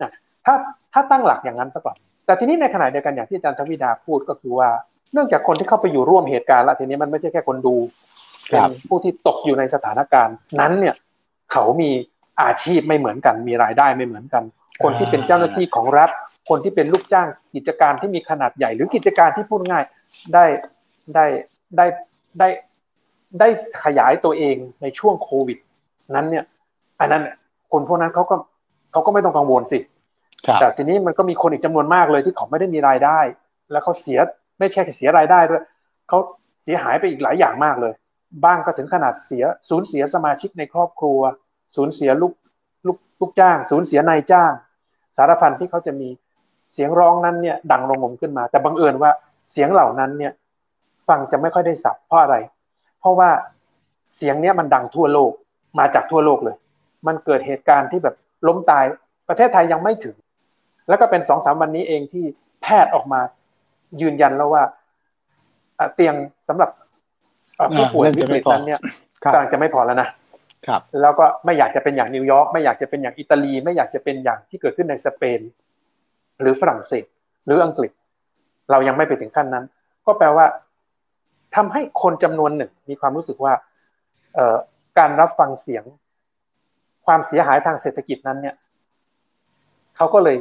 [0.03, 0.11] นะ
[0.47, 0.55] ถ้า
[0.93, 4.69] ถ้าตั้งหลักอย่างนั้นซะก่อนแต่ทีนี้ในขณะเดียวกันอย่างที่อาจารย์ทวิดาพูดก็คือว่า
[5.13, 7.77] เนื่องจากคนที่เข้าไปอยู่ร่วมเหตุการณ์ละทีนี้มันไม่ใช่แค่คนดู
[8.51, 10.95] เป็นผู้ที่ตกอยู่ในสถานการณ์ นั้นเนี่ย
[11.53, 11.91] เขามี
[12.43, 14.43] อาชีพไม่เหมือนกัน มีรายได้ไม่เหมือนกัน
[14.83, 16.11] คนที่เป็นเจ้าหน้าที่ของรัฐ
[16.49, 19.85] คนที่เป็นลูกจ้างกิจการที่มีขนาดใหญ่ หรือกิจการที่พูดง่าย
[20.35, 20.45] ได้
[21.15, 21.25] ได้
[21.77, 21.87] ได้
[22.39, 22.49] ได้
[23.41, 23.49] ได้
[23.85, 25.59] ขยายตัวเองในช่วงโควิด
[26.15, 26.45] นั้นเนี่ย
[27.01, 27.23] อันนั้น
[27.73, 28.37] คนพวกนั้นเขาก็
[28.93, 29.79] เขาก็ไม่ต้องกังวลสิ
[30.61, 33.21] แต่ทีนี้มันก็มีคนอีกจำนวนมากเลยที่เขาไม่ได้มีรายได้
[33.71, 34.19] แล้วเขาเสีย
[34.59, 35.63] ไม่แค่เสียรายได้ด้วย
[36.09, 36.19] เขา
[36.63, 37.93] เสียหายไปอีกหลายอย่างมากเลย
[38.45, 41.21] บ้างก็ถึงขนาดเสียสูญเสียสมาชิกในครอบครัว
[41.77, 42.33] สูญเสียลูก
[42.87, 44.53] ลูกลูกจ้าง สูญเสียนายจ้าง
[45.17, 46.09] สารพันที่เขาจะมี
[46.73, 49.11] เสียงร้องนั้นเนี่ยดังรงงมขึ้นมา แต่บังเอิญว่า
[49.53, 50.33] เสียงเหล่านั้นเนี่ย
[51.09, 52.37] ฟังจะไม่ค่อยได้สับเพราะอะไร
[53.01, 53.31] เพราะว่า
[54.17, 55.33] เสียงเนี้ยมันดังทั่วโลก
[55.79, 56.57] มาจากทั่วโลกเลย
[57.07, 58.15] มันเกิดเหตุการณ์ที่แบบ
[58.47, 58.85] ล้มตาย
[59.29, 60.17] ประเทศไทยยังไม่ถึง
[60.89, 62.25] แล้วก็เป็นสองสามวันนี้เองที่
[62.63, 63.21] แพทย์ออกมา
[64.01, 64.63] ยืนยันแล้วว่า
[65.95, 66.15] เตียง
[66.49, 66.71] สำหรับ
[67.77, 68.81] ผู้ป่วยวิกฤตนั้นเนี่ย
[69.33, 70.09] กำลังจะไม่พอแล้วนะ
[70.67, 75.41] ครับแล้วก็ไม่อยากจะเป็นอย่างนิวยอร์กไม่อยากจะเป็นอย่างอิตาลี ไม่อยากจะเป็นอย่างที่เกิดขึ้นในสเปน
[76.41, 77.05] หรือฝรั่งเศส
[77.47, 77.91] หรืออังกฤษ
[78.71, 79.65] เรายังไม่ไปถึงขั้นนั้น
[80.07, 80.47] ก็แปลว่า
[81.55, 83.53] ทำให้คนจำนวนหนึ่ง มีความรู้สึกว่า
[84.99, 85.85] การรับฟังเสียง
[87.07, 88.55] ความเสียหายทางเศรษฐกิจนั้นเนี่ย
[89.97, 90.37] เขาก็เลย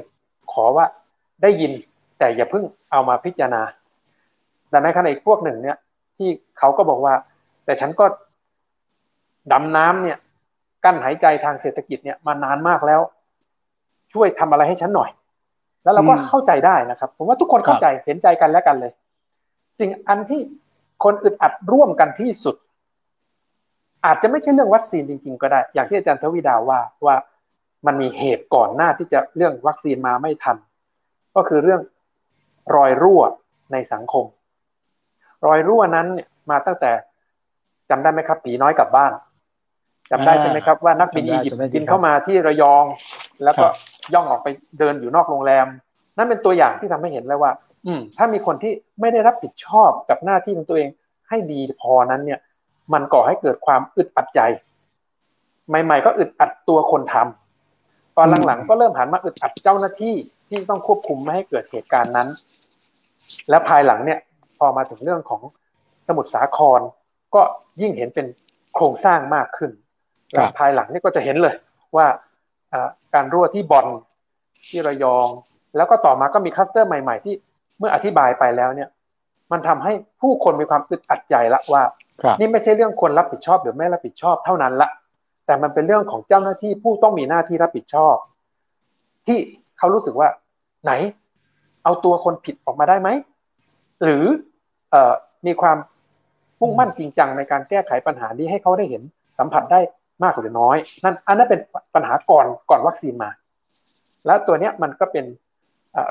[0.53, 0.86] ขอว่า
[1.43, 1.71] ได้ยิน
[2.19, 3.62] แต่อย่าเพิ่งเอามาพิจารณา
[4.69, 5.77] แต่ในขณะอีกพวกหนึ่งเนี่ย
[6.17, 7.13] ที่เขาก็บอกว่า
[7.65, 8.05] แต่ฉันก็
[9.51, 10.17] ดำน้ำเนี่ย
[10.84, 13.01] กั้นหายใจทางเศรษฐกิจเนี่ยมานานมากแล้ว
[14.13, 15.10] ช่วยทำอะไรให้ฉันหน่อย
[15.84, 18.91] แล้วเราก็เข้าใจได้นะครับ ผมว่าทุกคนเข้าใจเห็นใจกันและกันเลย
[19.79, 20.41] สิ่งอันที่
[21.03, 22.56] คนอึดอัดร่วมกันที่สุด
[24.06, 27.15] อาจจะไม่ใช่เรื่องวัคซีนจริง ๆ ก็ได้ อย่างที่อาจารย์ทวีดาว่าว่า
[27.86, 30.58] มันมีเหตุก่อนหน้าที่จะเรื่องวัคซีนมาไม่ทัน
[31.36, 31.82] ก็คือเรื่อง
[32.75, 33.21] รอยรั่ว
[33.71, 34.25] ในสังคม
[35.45, 36.91] รอยรั่วนั้นเนี่ยมาตั้งแต่
[37.89, 39.12] จำได้ไหมครับ ผีน้อยกลับบ้าน
[40.11, 42.85] จำได้ใช่ไหมครับว่านักบินอียิปต์บินเข้ามาที่ระยอง
[43.43, 43.65] แล้วก็
[44.13, 44.47] ย่องออกไป
[44.79, 45.67] เดินอยู่นอกโรงแรม
[46.17, 47.51] นั่นเป็นตัวอย่างที่ทำให้เห็นแล้วว่า
[47.87, 50.89] อืมถ้ามีคนที่ไม่ได้รับผิดชอบกับหน้าที่ของตัวเอง
[51.29, 52.39] ให้ดีพอนั้นเนี่ย
[52.93, 54.39] มันก่อให้เกิดความอึดอัดใจ
[55.69, 60.15] ใหม่ ๆ ก็อึดอัดตัวคนทำตอนหลังๆก็เริ่มหันมาอึดอัดเจ้าหน้าที่
[60.47, 62.29] ที่ต้องควบคุมไม่ให้เกิดเหตุการณ์นั้น
[63.49, 64.19] และภายหลังเนี่ย
[64.57, 65.41] พอมาถึงเรื่องของ
[66.07, 66.79] สมุทรสาคร
[67.35, 67.41] ก็
[67.81, 68.27] ยิ่งเห็นเป็น
[68.73, 69.71] โครงสร้างมากขึ้น
[70.33, 71.55] และภายหลังนี่ก็จะเห็นเลย
[71.95, 72.07] ว่า
[73.13, 73.87] การรั่วที่บอล
[74.67, 75.27] ที่ระยอง
[75.75, 77.35] แล้วก็ต่อมาก็มีคัสเตอร์ใหม่ๆ ที่
[77.79, 78.89] เมื่ออธิบายไปแล้วเนี่ย
[79.51, 81.83] มันทำให้ผู้คนมีความอึดอัดใจละว่า
[82.39, 84.89] นี่ไม่ใช่เรื่องคนรับผิดชอบหรือไม่รับผิดชอบเท่านั้นละ
[85.45, 88.15] แต่มันเป็นเรื่องของเจ้าหน้าที่ผู้ต้องมีหน้าที่รับผิดชอบ
[89.27, 89.37] ที่
[89.77, 90.29] เขารู้สึกว่า
[90.83, 90.91] ไหน
[91.83, 93.09] เอาตัวคนผิดออกมาได้ไหม
[94.03, 94.25] หรือ
[94.91, 94.95] เอ
[95.45, 95.77] มีความ
[96.61, 99.01] มุ่งมั่นจริงจังในการแก้ไขปัญหานี้ให้เขาได้เห็น
[99.39, 99.79] สัมผัสได้
[100.23, 101.60] มากหรือน้อย นั่นอันนั้นเป็น
[101.95, 103.30] ปัญหาก่อนก่อนวัคซีนมา
[104.26, 105.26] แล้วตัวเนี้ยมันก็เป็น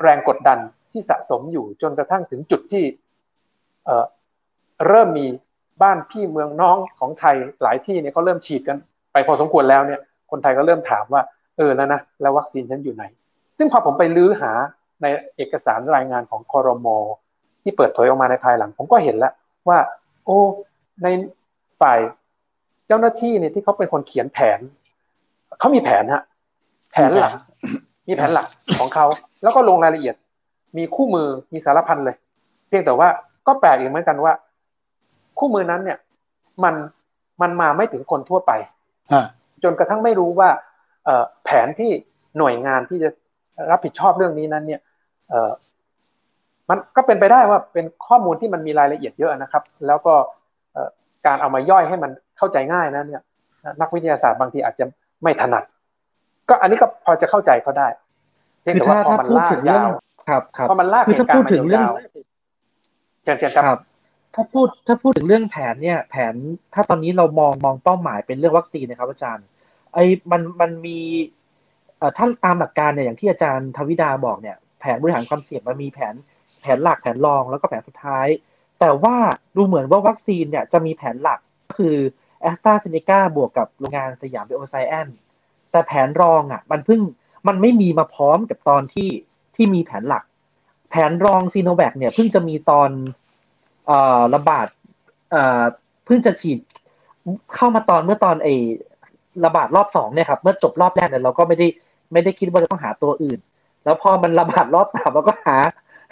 [0.01, 0.59] แรงกดดัน
[0.91, 2.83] ที่สะสมอยู่จนกระทั่งถึงจุดที่
[4.87, 5.27] เริ่มมี
[5.81, 8.77] บ้านพี่เมืองน้องของไทยหลายที่เนี่ยก็เริ่มฉีดกัน
[9.11, 9.99] ไปพอสมควรแล้วเนี่ย
[10.31, 11.21] คนไทยก็เริ่มถามว่า
[11.57, 13.03] เออแล้วนะแล้ววัคซีนฉันอยู่ไหน
[13.57, 14.51] ซึ่งพอผมไปลื้อหา
[15.01, 16.97] ในเอกสารรายงานของคอรมอ
[17.63, 19.33] ที่เปิดเผยออกมาในภายหลัง ผมก็เห็นแล้ว
[19.67, 19.79] ว่า
[20.25, 20.39] โอ้
[21.03, 21.07] ใน
[21.81, 21.99] ฝ่าย
[22.87, 24.59] เจ้าหน้าที่เนี่ยที่เขาเป็นคนเขียนแผน
[25.59, 26.23] เขามีแผนฮะ
[26.91, 27.31] แผนหลัก
[28.07, 28.47] มีแผนหลัก
[28.79, 29.05] ของเขา
[29.43, 30.15] แล้วก็ลงรายละเอียด
[30.77, 32.15] มีคู่มือมีสารพันเลย
[32.67, 33.07] เพียงแต่ว่า
[33.47, 34.33] ก็แปลกอีกเหมือนกันว่า
[35.39, 35.97] คู่มือนั้นเนี่ย
[36.63, 36.75] มัน
[37.41, 38.51] มันมาไม่ถึงคนทั่วไป
[39.63, 40.49] จนกระทั่งไม่รู้ว่า
[41.45, 41.91] แผนที่
[42.37, 43.09] หน่วยงานที่จะ
[43.71, 44.81] รับผิดชอบเรื่องนี้นั้น เนี่ย
[46.69, 50.13] มันก็เป็นไปได้ว่าเป็นข้อมูลที่มันมีรายละเอียดเยอะนะครับ แล้วก็
[51.25, 53.21] การเอามาย่อยให้มัน เข้าใจง่ายนะเนี่ย
[53.81, 54.85] นักวิทยาศาสตร์บางทีอาจจะ
[55.23, 55.63] ไม่ถนัด
[56.49, 57.87] ก็อันนี้ก็พอจะเข้าใจเขาได้
[58.61, 59.89] เพียงแต่ว่าพอมันลากยาว
[60.29, 61.93] ครับครับพอมันลากเหตุการณ์มายาว
[63.23, 63.79] เชิญเชิญครับ
[64.35, 66.33] ถ้าพูดถ้าพูดถึงเรื่องแผนเนี่ย แผน
[66.73, 69.45] ถ้าตอนนี้เรามองมองเป้าหมายเป็นเรื่องวัคซีนนะครับอาจารย์
[69.93, 70.99] ไอ้มันมันมี
[71.97, 76.13] เอ่อถ้าตามหลักการเนี่ยอย่างที่อาจารย์ทวิดาบอกเนี่ย แผนบริหารความเสี่ยงมันมีแผน
[76.61, 78.27] แผนหลักแผนรองแล้วก็แผนสุดท้าย
[78.79, 79.15] แต่ว่า
[79.55, 81.39] ดูเหมือนว่าวัคซีนเนี่ยจะมีแผนหลัก
[81.77, 81.95] คือ
[82.43, 85.07] แอสตราเซเนกาบวกกับโรงงานสยามเบโอไซแอน
[85.71, 87.01] แต่แผนรองอะ มันเพิ่ง
[87.47, 89.09] มันไม่มีมาพร้อมกับตอนที่
[89.55, 90.23] ที่มีแผนหลัก
[90.89, 92.89] แผนรองซีโนแวคเนี่ยเพิ่งจะมีตอน
[93.87, 94.67] เอ่อระบาด
[95.31, 95.63] เอ่อ
[96.05, 96.59] เพิ่งจะฉีด
[97.55, 98.47] เข้ามาตอนเมื่อตอนไอ
[99.45, 101.67] ระบาดรอบสองเนี่ยครับเมื่อจบรอบแรกเนี่ยเราก็ไม่ได้
[102.11, 103.39] ไม่ได้คิดว่าจะต้องหาตัวอื่น
[103.83, 105.57] แล้วพอมันระบาดรอบสามเราก็หา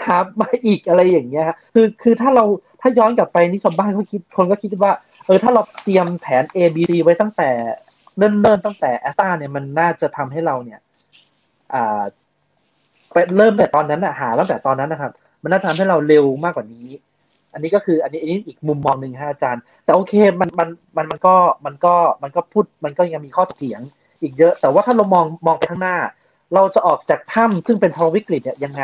[0.06, 2.46] หามาอีกอะไรอย่างเงี้ยคือคือถ้าเรา
[2.82, 4.92] ถ้าย้อนกลับไปนี่ชาวบ้านเขาคิดคนก็คิดว่า
[5.26, 7.50] เออถ้าเราเตรียมแผน A B C ไว้ตั้งแต่
[8.18, 10.80] เนิ่นๆตั้งแต่แอสตาเนี่ยมันน่าจะทำให้เราเนี่ย
[11.74, 12.02] อ่า
[13.38, 15.12] เริ่มแต่ตอนนั้นอะหาตั้งแต่ตอนนั้นนะครับ
[15.44, 16.88] มันน่าจะทำให้เราเร็วมากกว่านี้
[17.54, 23.82] อันนี้ก็คือ อันนี้อันนี้อีกมุมมองหนึ่งฮะอาจารย์ แต่โอเคมันมันมันมันก็มันก็มันก็พูดมันก็ยังมีข้อเถียง
[24.22, 25.98] อีกเยอะ แต่ว่าถ้าเรามองมองไปข้างหน้า
[26.56, 28.84] เราจะออกจากถ้ำซึ่งเป็นภาวะวิกฤตเนี่ยยังไง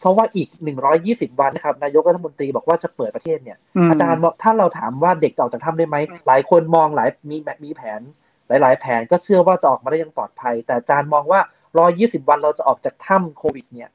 [0.00, 3.58] เพราะว่าอีกหนึ่งร้อยี่สิบวันนะครับ นายกรัฐมนตรีบอกว่าจะเปิดประเทศเนี่ย
[3.90, 8.00] อาจารย์ถ้าเราถามว่าเด็กออกจากถ้ำได้ไหม หลายคนมองหลายมีมีแผน
[8.48, 11.40] หลาย ๆ แผนก็เชื่อว่าจะออกมาได้ยังปลอดภัย แต่อาจารย์มองว่า
[11.78, 13.90] รอยี่สิบวันเราจะออกจากถ้ำโควิด เนี่ย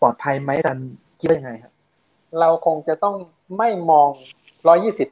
[0.00, 1.72] ปลอดภัยไหมอาจารย์คิดว่ายังไงครับ
[2.40, 3.14] เราคงจะต้อง
[3.58, 4.08] ไม่มอง
[4.68, 5.08] ร้อยี่สิบ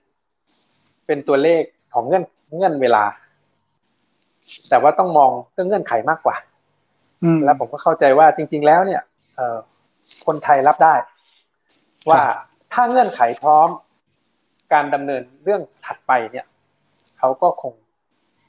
[1.06, 1.62] เป็นตัวเลข
[1.94, 2.24] ของเงื่อน
[2.56, 3.04] เงื่อนเวลา
[4.68, 6.36] แต่ว่าต้องมองเรื่องเงื่อนไขมากกว่า
[7.44, 9.02] แล้วผมก็เข้าใจว่าจริง ๆ แล้วเนี่ย
[10.26, 10.94] คนไทยรับได้
[12.08, 12.20] ว่า
[12.72, 13.68] ถ้าเงื่อนไขพร้อม
[14.72, 16.46] การดำเนินเรื่องถัดไปเนี่ย
[17.18, 17.72] เขาก็คง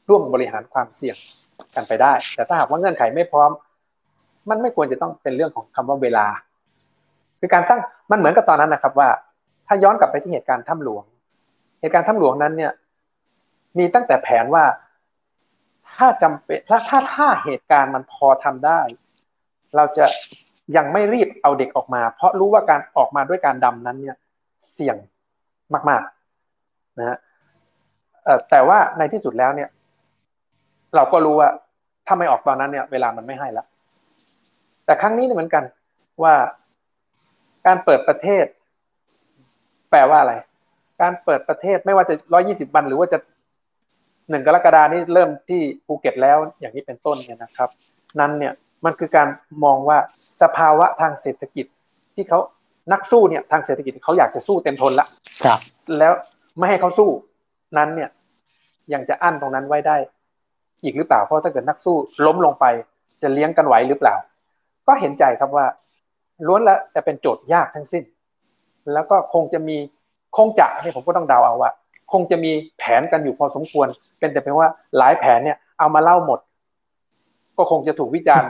[0.10, 1.18] ร่วมบริหารความเสี่ยง
[1.76, 3.52] กันไปได้ แต่ถ้าหากว่าเงื่อนไขไม่พร้อม
[4.50, 6.26] มันไม่ควรจะต้องเป็นเรื่องของคำว่าเวลา
[7.40, 7.80] คือการตั้ง
[8.12, 9.10] มันเหมือนกับตอนนั้นนะครับ ว่า
[9.68, 11.04] ถ้าย้อนกลับไปที่เหตุการณ์ถ้ำหลวง
[11.82, 12.72] เหตุการณ์ถ้ำหลวงนั้นเนี่ย
[13.78, 14.64] มีตั้งแต่แผนว่า
[16.02, 18.82] ถ้าจำเป็นถ้าถ้าถ้าเหตุการณ์มันพอทำได้
[19.76, 20.06] เราจะ
[20.76, 24.18] ยังไม่รีบเอาเด็กออกมา เพราะรู้ว่าการออกมาด้วยการดำนั้นเนี่ย
[24.74, 24.98] เสี่ยง
[25.90, 27.18] มากๆนะฮะ
[28.50, 29.70] แต่ว่าในที่สุดแล้วเนี่ย
[30.96, 31.50] เราก็รู้ว่า
[32.08, 33.66] ถ้าไม่ออกตอนนั้นเนี่ย เวลามันไม่ให้ล้ว
[34.86, 35.64] แต่ครั้งนี้เนี่ยเหมือนกัน
[36.24, 36.34] ว่า
[37.68, 38.46] การเปิดประเทศ
[39.92, 40.34] แปลว่าอะไร
[41.02, 43.18] การเปิดประเทศไม่ว่าจะร้อยี่สิบวัน หรือว่าจะ
[44.30, 47.70] หนึ่งกรกฎานี้เริ่มที่ภูเก็ตแล้วอย่างนี้เป็นต้นเนี่ยนะครับ
[48.20, 48.54] นั้นเนี่ย
[48.86, 49.28] มันคือการ
[49.64, 49.98] มองว่า
[50.42, 51.66] สภาวะทางเศรษฐกิจ
[52.16, 52.40] ที่เขา
[52.94, 55.08] นักสู้เนี่ยทางเศรษฐกิจเขาอยากจะสู้เต็มทนละ
[55.46, 55.60] ครับ
[55.98, 56.14] แล้ว
[56.58, 57.10] ไม่ให้เขาสู้
[57.78, 58.10] นั้นเนี่ย
[58.94, 59.98] ยังจะอั้นตรงนั้นไว้ได้
[60.84, 61.96] อีกหรือเปล่าเพราะถ้าเกิดนักสู้
[62.26, 62.66] ล้มลงไป
[63.22, 64.16] จะเลี้ยงกันไหวหรือเปล่า
[64.88, 65.66] ก็เห็นใจครับว่า
[66.48, 68.04] ล้วนแล้วจะเป็นโจทย์ยากทั้งสิ้น
[68.94, 69.78] แล้วก็คงจะมี
[70.38, 71.72] คงจะให้ผมก็ต้องเดาเอาว่า
[72.14, 73.88] คงจะมีแผนกันอยู่พอสมควร
[74.20, 76.40] เป็นแต่เพียงว่าหลายแผนเนี่ยเอามาเล่าหมด
[77.58, 78.50] ก็คงจะถูกวิจารณ์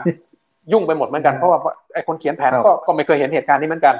[0.72, 1.58] ยุ่งไปหมดเหมือนกันเพราะว่า
[1.94, 3.94] ไอ้คนเขียนแผนก็ก็ไม่เคยเห็นเหตุการณ์นี้เหมือนกัน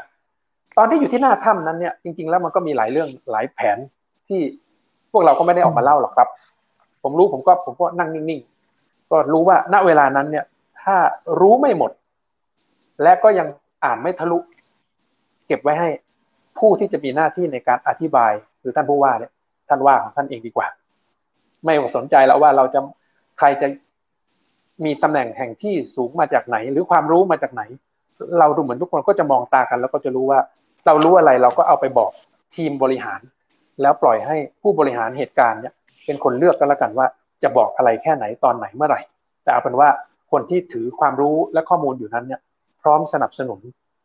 [0.79, 3.79] ตอนที่อยู่ที่หน้าถ้านั้นเนี่ยจริง ๆ แล้วมันก็มีหลายเรื่องหลายแผน
[4.29, 4.41] ที่
[5.13, 6.29] พวกเราก็ไม่ได้ออกมาเล่าหรอกครับ
[7.03, 10.45] ผมรู้ผมก็ผมก็นั่งนิ่งๆก็รู้ว่าณเวลานั้นเนี่ย
[10.83, 10.97] ถ้า
[11.41, 11.91] รู้ไม่หมด
[13.03, 13.47] และก็ยัง
[13.85, 14.39] อ่านไม่ทะลุ
[15.47, 15.89] เก็บไว้ให้
[16.59, 19.33] ผู้ที่จะมีหน้าที่ในการอธิบายหรือท่านผู้ว่าเนี่ย
[19.73, 20.69] ท่านว่าของท่านเองดีกว่า
[21.65, 22.81] ไม่สนใจแล้วว่าเราจะ
[23.39, 23.67] ใครจะ
[24.85, 27.63] มีตำแหน่งแห่งที่สูงมาจากไหน หรือความรู้มาจากไหน
[28.39, 30.41] เราดูเหมือนทุกคนก็จะมองตากัน แล้วก็จะรู้ว่า
[30.87, 32.11] เรารู้อะไรเราก็เอาไปบอก
[32.55, 33.21] ทีมบริหาร
[33.83, 35.75] แล้วปล่อยให้ผู้บริหารเหตุการณ์เนี่ย
[36.07, 37.07] เป็นคนเลือกกันแล้วกันว่า
[37.43, 39.01] จะบอกอะไรแค่ไหนตอนไหนเมื่อไหร่
[39.43, 39.89] แต่เอาเป็นว่า
[40.33, 42.41] คนที่ถือความรู้และข้อมูลอยู่นั้นเนี่ย
[42.83, 43.61] พร้อมสนับสนุน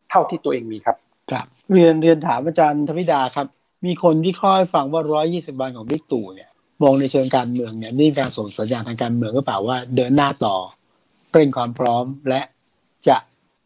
[0.10, 0.98] เท่าที่ตัวเองมีครับ
[1.32, 3.48] ครับเรียนเรียนถามอาจารย์ธวิดาครับ
[3.86, 6.50] มีคนที่ค่อยฟังว่าร้อยยี่สิบวันของบิ๊กตู่เนี่ย
[6.84, 10.56] มองในเชิงการเมืองเนี่ยนี่การส่งสัญญาณทางการเมืองก็เปล่าว่าเดินหน้าต่อ
[11.32, 12.42] เร่งความพร้อมและ
[13.08, 13.18] จะ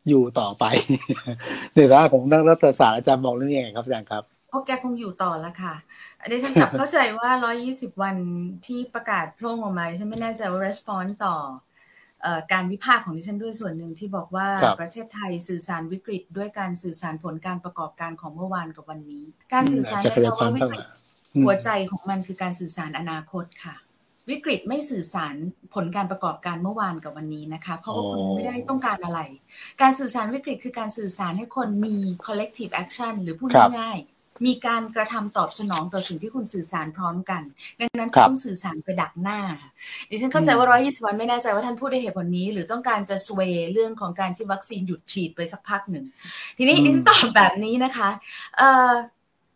[0.09, 0.63] อยู่ต่อไป
[1.73, 5.73] ในฐานะของนักรัฐศาสตร์อาจารย์มองเรื่องนี้ยังไงครับอาจารย์ครับพราะแกคงอยู่ต่อแล้วค่ะ
[6.31, 7.29] ดิฉันกลับเข้าใจว่า
[7.65, 8.15] 120 วัน
[8.65, 11.35] ที่ประกาศโพร่งออกมาฉันไม่แน่ใจว่า response ต่อ
[12.53, 14.47] การวิพากษ์ของดิฉันด้วยส่วนหนึ่งที่บอกว่า
[14.79, 20.83] ประเทศไทยสื่อสารวิกฤต ด้วยการสื่อสารผลการประกอบการของเมื่อวานกับวันนี้ การสื่อสารในภาวะวิกฤต
[21.45, 23.75] หัวใจของมันคือการสื่อสารอนาคตค่ะ
[24.29, 25.35] วิกฤตไม่สื่อสาร
[25.73, 29.19] ผลการประกอบการเมื่อวานกับวันนี้นะคะ เพราะว่าคุณไม่ได้ต้องการอะไร
[29.81, 34.10] การสื่อสารวิกฤตคือการสื่อสารให้คนมี collective action หรือพูดง่ายๆ
[34.45, 37.41] มีการกระทำตอบสนองต่อสิ่งที่คุณสื่อสารพร้อมกัน
[37.79, 39.39] ดังนั้นต้องสื่อสารไปดักหน้า
[40.09, 43.41] ดิฉันเข้าใจว่า120วันไม่แน่ใจว่าท่านพูดด้วยเหตุผลนี้ หรือต้องการจะสเว
[43.73, 46.05] เรื่องของการที่วัคซีนหยุดฉีดไปสักพักหนึ่ง
[46.57, 48.09] ทีนี้ดิฉันตอบแบบนี้นะคะ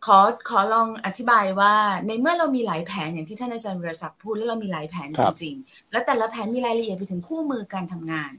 [0.06, 0.18] ขอ
[0.48, 1.74] ขอลองอธิบายว่า
[2.06, 8.30] ในเมื่อเรามีหลายแผนอย่างที่ท่านอาจารย์วิรศักดิ์พูดแล้วเรามีหลายแผนจริงๆ แล้วแต่ละแผนมีรายละเอียดไปถึงคู่มือการทำงาน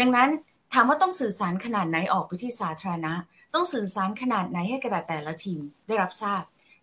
[0.00, 0.28] ดังนั้น
[0.74, 3.12] ถามว่าต้องสื่อสารขนาดไหนออกไปที่สาธารณะ
[3.54, 6.42] ต้องสื่อสารขนาดไหนให้กับแต่ละทีมได้รับทราบ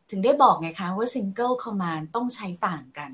[0.10, 3.10] ถึงได้บอกไงคะว่า single command ต้องใช้ต่างกัน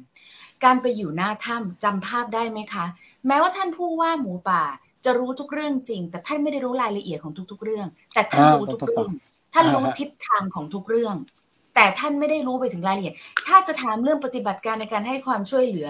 [0.64, 2.86] การไปอยู่หน้าถ้ำจำภาพได้ไหมคะ
[3.28, 4.64] แม้ว่าท่านผู้ว่าหมูป่า
[5.06, 9.12] จะรู้ทุกเรื่องจริง แต่ท่านไม่ได้รู้รายละเอียดของทุก ๆ เรื่อง แต่ท่านรู้ทุกเรื่อง
[9.54, 11.16] ท่านรู้ทิศทางของทุกเรื่อง
[11.76, 13.16] แต่ท่านไม่ได้รู้ไปถึงรายละเอียด
[13.48, 15.90] ถ้าจะถามเรื่องปฏิบัติการในการให้ความช่วยเหลือ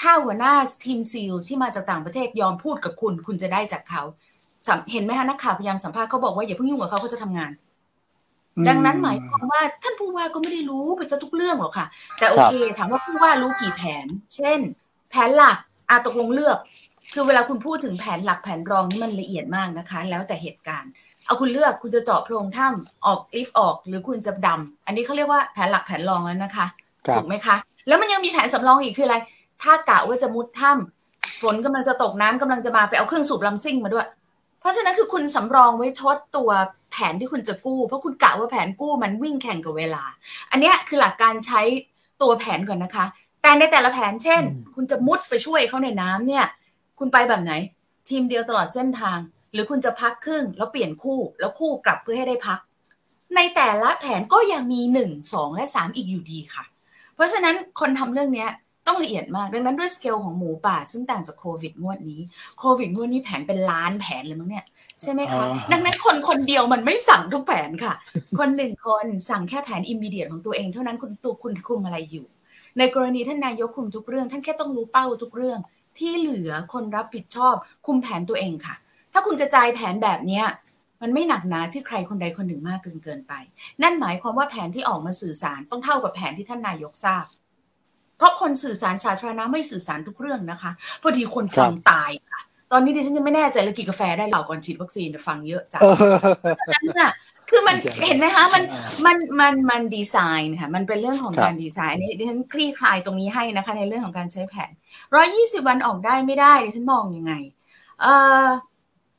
[0.00, 0.54] ถ้าหัวหน้า
[0.84, 4.02] ทีมซีลที่มาจากต่างประเทศยอมพูดกับคุณ คุณจะได้จากเขา
[4.92, 7.52] เห็นไหมคะนักข่าวพยายามสัมภาษณ์เขาบอกว่าอย่าเพิ่งยุ่งกับเขาเขาจะทำงาน
[8.68, 11.86] ดังนั้นหมายความว่าท่านผู้ว่าก็ไม่ได้รู้ไปจะทุกเรื่องหรอกค่ะ
[12.18, 14.06] แต่โอเค ถามว่าผู้ว่ารู้กี่แผน
[14.36, 14.60] เช่น
[15.10, 15.56] แผนหลัก
[15.90, 16.58] อาตกลงเลือก
[17.14, 20.90] คือเวลาคุณพูดถึงแผนหลักแผนรองนี่มันละเอียดมากนะคะ แล้วแต่เหตุการณ์
[21.26, 26.66] เอาคุณเลือกคุณจะเจาะโพรงถ้ำออกลิฟต์ออก หรือคุณจะดำอันนี้เขาเรียกว่าแผนหลักแผนรองแล้วนะคะ
[27.14, 27.56] ถูกไหมคะ
[27.88, 29.16] แล้วมันยังมีแผนสำรองอีกคืออะไร
[29.62, 34.15] ถ้ากะว่าจะมุดถ้ำฝนกำลังจะตกน้ำกำลังจะมาไปเอาเครื่องสูบลำซิ่งมาด้วยเพ
[34.66, 36.50] ราะฉะนั้นคือคุณสำรองไว้ทดตัว
[36.92, 40.02] แผนที่คุณจะกู้ เพราะคุณกะว่าแผนกู้มันวิ่งแข่งกับเวลา
[40.50, 41.60] อันนี้คือหลักการใช้
[42.22, 43.06] ตัวแผนก่อนนะคะ
[43.42, 44.42] แต่ในแต่ละแผนเช่น
[44.74, 46.46] คุณจะมุดไปช่วยเขาในน้ำเนี่ย
[46.98, 47.52] คุณไปแบบไหน
[48.08, 49.18] ทีมเดียวตลอดเส้นทาง
[49.52, 52.58] หรือคุณจะพักครึ่ง แล้วเปลี่ยนคู่แล้วคู่กลับเพื่อให้ได้พัก
[53.36, 56.64] ในแต่ละแผนก็ยังมีหนึ่งสองและสามอีกอยู่ดีค่ะ
[57.14, 58.46] เพราะฉะนั้นคนทำเรื่องนี้
[58.86, 62.20] ต้องละเอียดมาก ดังนั้นด้วยสเกลของหมูป่า ซึ่งต่างจากโควิดงวดนี้
[62.58, 64.64] โควิดงวดนี้แผนเป็นล้านแผนเลยมั้งเนี่ย
[65.00, 67.94] ใช่ไหมคะ ดังนั้นคนคนเดียวมันไม่สั่งทุกแผนค่ะ
[68.38, 72.26] คนหนึ่งคนสั่งแค่แผนอิมบีเดียตของตัวเองเท่านั้นคุณตัวคุณคุมอะไรอยู่
[72.78, 75.58] ในกรณีท่านนายกคุมทุกเรื่อง ท่านแค่ต้องรู้เป้าทุกเรื่อง
[75.98, 77.54] ที่เหลือคนรับผิดชอบ
[77.86, 78.76] คุมแผนตัวเองค่ะ
[79.12, 80.44] ถ้าคุณกระจายแผนแบบเนี้ย
[81.02, 83.32] มันไม่หนักหนาที่ใครคนใดคนหนึ่งมากเกินเกินไป
[83.82, 87.26] นั่นหมายความว่าแผนที่ออกมาสื่อสารต้องเท่ากับแผนที่ท่านนายกทราบ
[88.18, 90.70] เพราะคนสื่อสารสาธารณะไม่สื่อสารทุกเรื่องนะคะ
[91.02, 92.40] พอดีคนฟังตายค่ะ
[92.72, 95.80] ตอนนี้ดิฉันยังไม่แน่ใจเลยกี่กาแฟได้เหล่าก่อนฉีดวัคซีนฟังเยอะจัง
[96.74, 97.12] นั้นน่ะ
[97.50, 98.62] คือมันเห็นไหมคะมัน
[99.06, 104.70] มันมันมันดีไซน์ค่ะมันเป็นเรื่องของการดีไซน์อันนี้ดิฉันคลี่คลายตรงนี้ให้นะคะ ในเรื่องของการใช้แผน
[105.14, 107.32] ร้อยี่สิบวันออกได้ไม่ได้ดิฉันมองยังไง
[108.02, 108.06] เอ
[108.44, 108.46] อ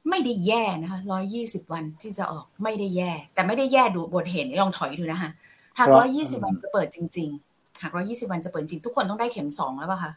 [0.09, 5.31] ไม่ได้แย่นะคะร้อยยี่สิบวันที่จะออกไม่ได้แย่ แต่ไม่ได้แย่ดูบทเห็นลองถอยดูนะคะ
[5.79, 7.46] หากร้อยยี่สิบวันจะเปิดจริง ๆ
[7.82, 10.11] หากร้อยี่สิบวันจะเปิดจริงทุกคนต้องได้เข็มสองแล้วป่ะคะ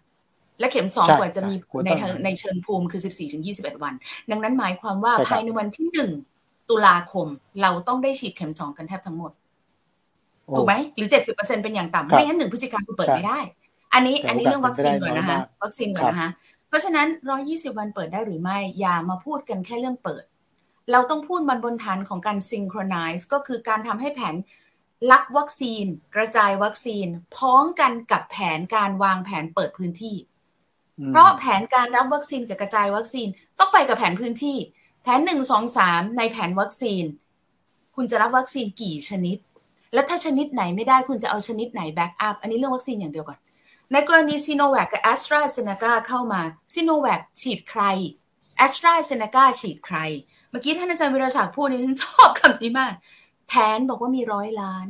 [0.60, 1.54] และเข็มสองกว่าจะมี
[1.86, 1.90] ใน
[2.24, 3.94] ในเชิงภูมิคือสิบสี่ถึงยี่สิบเอ็ดวัน
[4.30, 6.10] ดังนั้นหมายความว่าภายในวันที่หนึ่ง
[6.70, 7.26] ตุลาคม
[7.62, 9.32] เราต้องได้ฉีดเข็มสองกันแทบทั้งหมด
[10.56, 13.38] ถูกไหมหรือเจ็ดสิบเปอร์เซ็นเป็นอย่างต่ำไม่งั้นหนึ่งพฤศจิกายนคุณเปิดไม่ได้
[13.94, 16.30] อันนี้อันนี้เรื่องวัคซีนก่อนนะคะ วัคซีนก่อนนะคะ
[16.68, 20.24] เพราะฉะนั้นร้อยยี่สิบวันเปิดได้หรือไม่ อย่ามาพูดกันแค่เรื่องเปิด
[20.92, 24.34] เราต้องพูดมันบนฐานของการ synchronize ก็คือการทำให้แผน
[25.10, 25.84] รับวัคซีน
[26.14, 30.16] กระจายวัคซีน พ้องกันกับแผนการวางแผนเปิดพื้นที่
[31.08, 33.28] เพราะแผนการรับวัคซีนกับกระจายวัคซีน
[33.58, 34.56] ต้องไปกับแผนพื้นที่
[35.02, 37.04] แผนหนึ่งสองสามในแผนวัคซีน
[37.96, 39.36] คุณจะรับวัคซีนกี่ชนิด
[39.94, 43.38] และถ้าชนิดไหนไม่ได้คุณจะเอาชนิดไหน backup อันนี้เรื่องวัคซีนอย่างเดียวก่อน
[43.92, 46.42] ในกรณีซีโนแวคกับแอสตราเซเนกาเข้ามา
[46.74, 47.82] ซีโนแวคฉีดใคร
[48.56, 49.98] แอสตราเซเนกาฉีดใคร
[50.50, 52.92] เมื่อกี้ท่านอาจารย์วิรศักดิ์พูดนี่ฉันชอบคำนี้มาก
[53.50, 54.86] แผนบอกว่ามีร้อยล้าน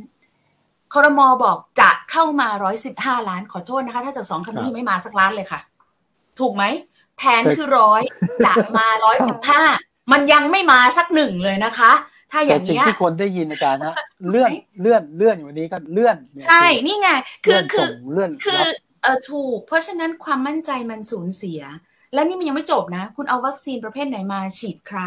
[0.95, 5.61] คอรมอบอกจะเข้ามาร้อยสิบห้าล้านขอโทษนะคะ ถ้าจากสองคำนี้ไม่มาสักล้านเลยค่ะ
[6.41, 6.65] ถูกไหม
[7.19, 8.03] แผนคือร้อย
[8.45, 9.63] จะมาร้อยสิบห้า
[10.13, 11.93] มันยังไม่มาสักหนึ่งเลยนะคะ
[12.33, 13.95] ถ้าอย่างนี้สิ่งที่คนได้ยินอาจารย์นะ
[14.31, 14.51] เลื่อน
[14.81, 17.09] เลื่อนเลื่อนอยู่นี้ก็เลื่อน ใช่นี่ไง
[17.45, 18.63] คือคือเลื่อนคือ
[19.03, 21.61] เออถูก เพราะฉะนั้นความมั่นใจมันสูญเสีย
[22.15, 25.01] และนี่มันยังไม่จบนะ คุณเอาวัคซีนประเภทไหนมาฉีดใคร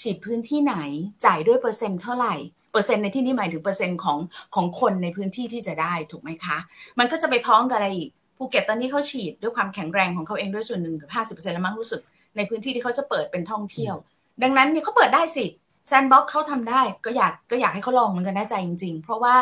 [0.00, 0.76] ฉีดพื้นที่ไหน
[1.24, 4.18] จ่ายด้วยเปอร์เซ็นต์เท่าไหร่เปอร์เซ็นต์ในที่นี้หมายถึงเปอร์เซ็นต์ของ
[4.54, 6.58] ของคนในพื้นที่ที่จะได้ถูกไหมคะ
[6.98, 12.00] มันก็จะไปพ้องกับอะไรอีกภูเก็ตตอนนี้เขาฉีดด้วยความแข็งแรงของเขาเองด้วยส่วนหนึ่งกับห้าสิบเปอร์เซ็นต์แล้วมั้งรู้สึก
[12.36, 13.94] ในพื้นที่ที่เขาจะเปิดเป็นท่องเที่ยว
[14.42, 15.44] ดังนั้นเนี่ยเขาเปิดได้สิ
[15.86, 19.36] sandbox เขาทำได้ก็อยากก็อยากให้เขาลองเหมือนกันแน่ใจจริง ๆ เพราะว่า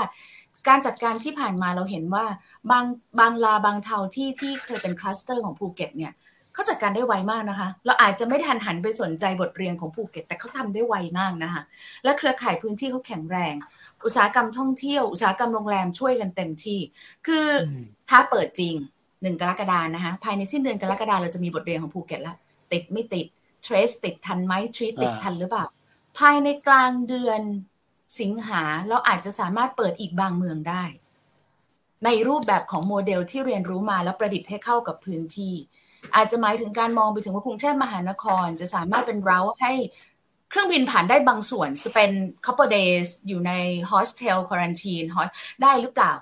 [0.68, 2.24] การจัดการที่ผ่านมาเราเห็นว่า
[2.70, 2.85] บาง
[3.18, 6.12] บางลาบางเทาที่ที่เคยเป็นคลัสเตอร์ของภูเก็ตเนี่ย
[6.55, 11.63] เขาจัดการได้ไวมากนะคะ เราอาจจะไม่ทันหันไปสนใจบทเรียนของภูเก็ต แต่เขาทำได้ไวมากนะคะ
[12.05, 13.55] และเครือข่ายพื้นที่เขาแข็งแรง
[14.05, 16.79] อุตสาหกรรมท่องเที่ยว อุตสาหกรรมโรงแรมช่วยกันเต็มที่
[17.27, 17.47] คือ
[18.11, 18.75] ถ้าเปิดจริง
[19.23, 22.37] หนึ่งกรกฎานะคะ ภายในสิ้นเดือนกรกฎาเราจะมีบทเรียนของภูเก็ตแล้ว
[22.73, 23.27] ติดไม่ติด
[23.63, 25.67] เทรสติดทันไหมทรีติดทันหรือเปล่า
[26.19, 27.41] ภายในกลางเดือน
[28.21, 30.85] สิงหาเราอาจจะสามารถเปิดอีกบางเมืองได้
[32.05, 35.55] ในรูปแบบของโมเดลที่เรียนรู้มาแล้วประดิษฐ์ให้เข้ากับพื้นที่
[36.15, 39.73] อาจจะหมายถึงการมองไปถึงว่ากรุงเทพมหานคร จะสามารถเป็นเราให้
[40.51, 42.11] เครื่องบินผ่านได้บางส่วนจะเป็น
[42.45, 43.53] couple days อยู่ใน
[43.91, 45.07] hostel quarantine
[45.63, 46.13] ได้หรือเปล่า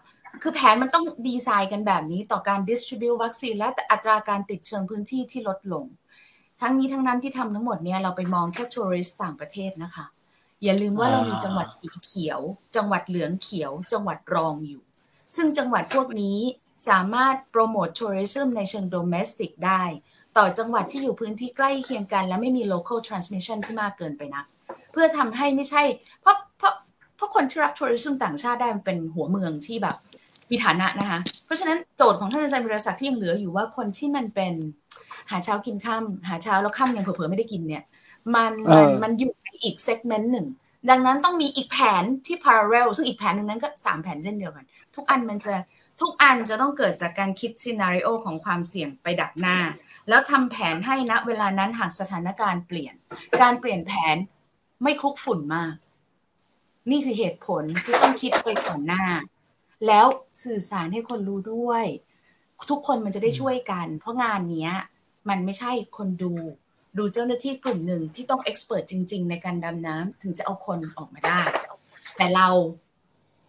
[0.43, 5.85] คือแผนมันต้องดีไซน์กันแบบนี้ต่อการ distribute วัคซีนและอัตราการติดเชิงพื้นที่ที่ลดลง
[6.61, 10.07] ทั้งนี้ทั้งนั้นที่ทำทั้งหมดเนี่ยเราไปมองแค่ทัวริสต์ต่างประเทศนะคะ
[10.62, 12.41] อย่าลืมว่าเรามีจังหวัดสีเขียว
[12.76, 14.83] จังหวัดเหลืองเขียว จังหวัดรองอยู่
[15.37, 16.39] ซึ่งจังหวัดพวกนี้
[16.89, 19.83] สามารถโปรโมททัวริซึมในเชิงโดเมสติกได้
[20.37, 24.45] ต่อจังหวัดที่อยู่พื้นที่ใกล้เคียงกัน และไม่มี local transmission ที่มากเกินไปนัก
[24.93, 25.83] เพื่อทำให้ไม่ใช่
[26.20, 26.74] เพราะเพราะ
[27.16, 29.97] เพราะคนที่รับ tourism ต่างชาติได้มันเป็นหัวเมืองที่แบบ
[30.51, 34.55] มีฐานะนะคะ เพราะฉะนั้นโจทย์ของท่านอาจารย์วิรศักดิ์ที่ยังเหลืออยู่ว่าคนที่มันเป็น
[35.30, 37.83] หาเช้ากินข้ามหาเช้าแล้วข้ามยังเผลอๆไม่ได้กินเนี่ย
[38.35, 40.47] มันมันมันอยู่ในอีก segment หนึ่ง
[40.91, 44.64] ดังนั้นต้องมีอีกแผนที่ parallel ซึ่งอีกแผนหนึ่งนั้นก็สามแผนเช่นเดียวกัน
[44.95, 45.55] ทุกอันมันจะ
[46.03, 49.59] ทุกอันจะต้องเกิดจากการคิด scenario ของความเสี่ยงไปดักหน้า
[50.09, 52.94] แล้วทำแผนให้ณเวลานั้นหากสถานการณ์เปลี่ยน
[53.42, 54.16] การเปลี่ยนแผน
[54.82, 55.74] ไม่คุกฝุ่นมาก
[56.90, 59.05] นี่คือเหตุผลที่ต้องคิดไปก่อนหน้า
[59.86, 60.07] แล้ว
[60.44, 61.84] สื่อสารให้คนรู้ด้วย
[62.70, 64.70] ทุกคนมันจะได้ช่วยกัน เพราะงานนี้
[65.28, 66.32] มันไม่ใช่คนดู
[66.98, 71.40] ดูเจ้าหน้าที่กลุ่มหนึ่งที่ต้องเอ็กซ์เพรสจริง ๆ ในการดำน้ำถึงจะเอาคนออกมาได้
[72.16, 72.48] แต่เรา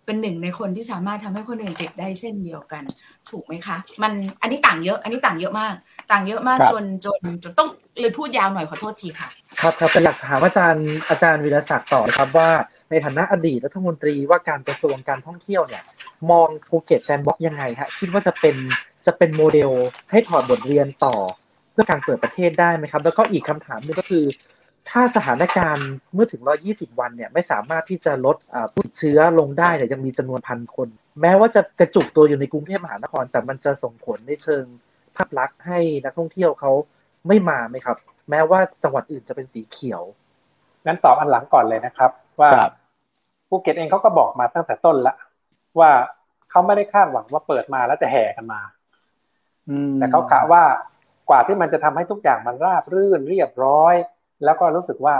[0.05, 2.83] เป็นหนึ่งในคนที่สามารถทำให้คนอื่นติดได้เช่นเดียวกัน
[3.29, 5.73] ถูกไหมคะ มันอันนี้ต่างเยอะ อันนี้ต่างเยอะมาก
[6.11, 9.29] ต่างเยอะมากจนจนจนต้องเลยพูดยาวหน่อยขอโทษทีค่ะ
[9.61, 12.49] ครับครับอยากถามอาจารย์อาจารย์วิรศักดิ์ต่อครับว่า
[12.89, 15.83] ในฐานะอดีตรัฐมนตรีว่าการกระทรวงการท่องเที่ยวเนี่ย
[16.31, 18.55] มองภูเก็ต sandbox ยังไงฮะคิดว่าจะเป็น
[19.05, 19.71] จะเป็นโมเดล
[20.11, 21.15] ให้ถอดบทเรียนต่อ
[21.71, 24.23] เพื่อการเปิดประเทศได้ไหมครับ แล้วก็อีกคำถามนึงก็คือ
[24.93, 26.41] ถ้าสถานการณ์เมื่อถึง
[26.71, 28.37] 120 วันเนี่ยไม่สามารถที่จะลด
[28.73, 30.87] ผู้ติดเชื้อลงได้เนี่ยยังมีจำนวนพันคน
[31.21, 34.63] แม้ว่าจะกระจุกตัวอยู่ในกรุงเทพมหานคร แต่มันจะส่งผลในเชิง
[35.15, 36.71] ภาพลักษณ์ให้นักท่องเที่ยวเขา
[37.27, 37.97] ไม่มาไหมครับ
[38.29, 40.03] แม้ว่าจังหวัดอื่นจะเป็นสีเขียว
[40.85, 42.49] งั้นตอบอันหลังก่อนเลยนะครับ ว่า
[43.49, 45.15] ภูเก็ตเองเขาก็บอกมาตั้งแต่ต้นละ
[45.79, 45.91] ว่า
[46.49, 48.61] เขาไม่ได้คาดหวังว่าเปิดมาแล้วจะแห่กันมา
[49.95, 50.63] แต่เขากะว่า
[51.29, 53.95] กว่าที่มันจะทำให้ทุกอย่างมันราบรื่นเรียบร้อย
[54.43, 55.15] แล้วก็รู้สึกว่า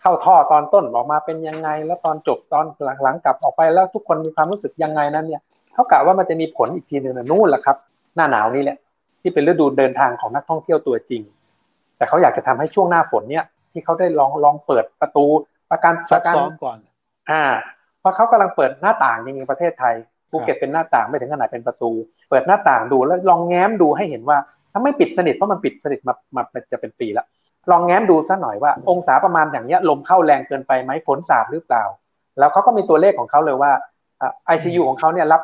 [0.00, 2.64] เข้าท่อตอนต้นออกมาเป็นยังไง แล้วตอนจบตอน
[3.02, 5.42] หลังๆกลับออกไปแล้วทุกคนมีความรู้สึกยังไงนั้นเนี่ย
[5.74, 7.76] เขากะว่ามันจะมีผลอีกทีหนึ่งนู่นแหละครับ
[8.16, 8.76] หน้าหนาวนี่แหละ
[9.20, 11.22] ที่เป็นฤดูเดินทางของนักท่องเที่ยวตัวจริง
[11.96, 15.26] แต่เขาอยากจะทำให้ช่วงหน้าฝนเนี่ย ที่เขาได้ลองลองเปิดประตู
[15.70, 16.78] ประกันประกันซ้อมก่อน
[17.30, 17.42] อ่า
[18.00, 19.94] เพราะเขากำลังเปิดหน้าต่างจริงๆประเทศไทย
[20.30, 21.90] ภูเก็ตเป็นหน้าต่างไม่ถึงขนาดเป็นประตู
[22.30, 24.38] เปิดหน้าต่างดูแล้วลองแง้มดูให้เห็นว่า
[24.72, 27.26] ถ้าไม่ปิดสนิทเพราะมันปิดสนิทมามาจะเป็นปีแล้ว
[27.70, 31.84] ลองแง้มดูสักหน่อยว่า องศาประมาณอย่างเนี้ยลมเข้าแรงเกินไปไหมฝนสาดหรือเปล่า
[32.38, 33.72] แล้วเขาก็มีตัวเลขของเขาเลยว่า
[34.46, 35.42] ไอซียูของเขาเนี่ยรับ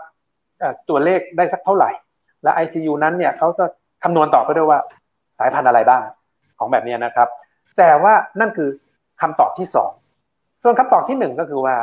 [0.88, 1.90] ตัวเลขได้สักเท่าไหร่
[2.42, 3.64] และ ICU นั้นเนี่ยเขาจะ
[4.04, 4.78] คำนวณต่อไปด้วยว่า
[5.38, 6.02] สายพันธุ์อะไรบ้าง
[6.58, 7.28] ของแบบนี้นะครับ
[7.78, 8.68] แต่ว่านั่นคือ
[9.20, 9.90] คำตอบที่สอง
[10.62, 11.76] ส่วนคำตอบที่หนึ่งก็คือว่า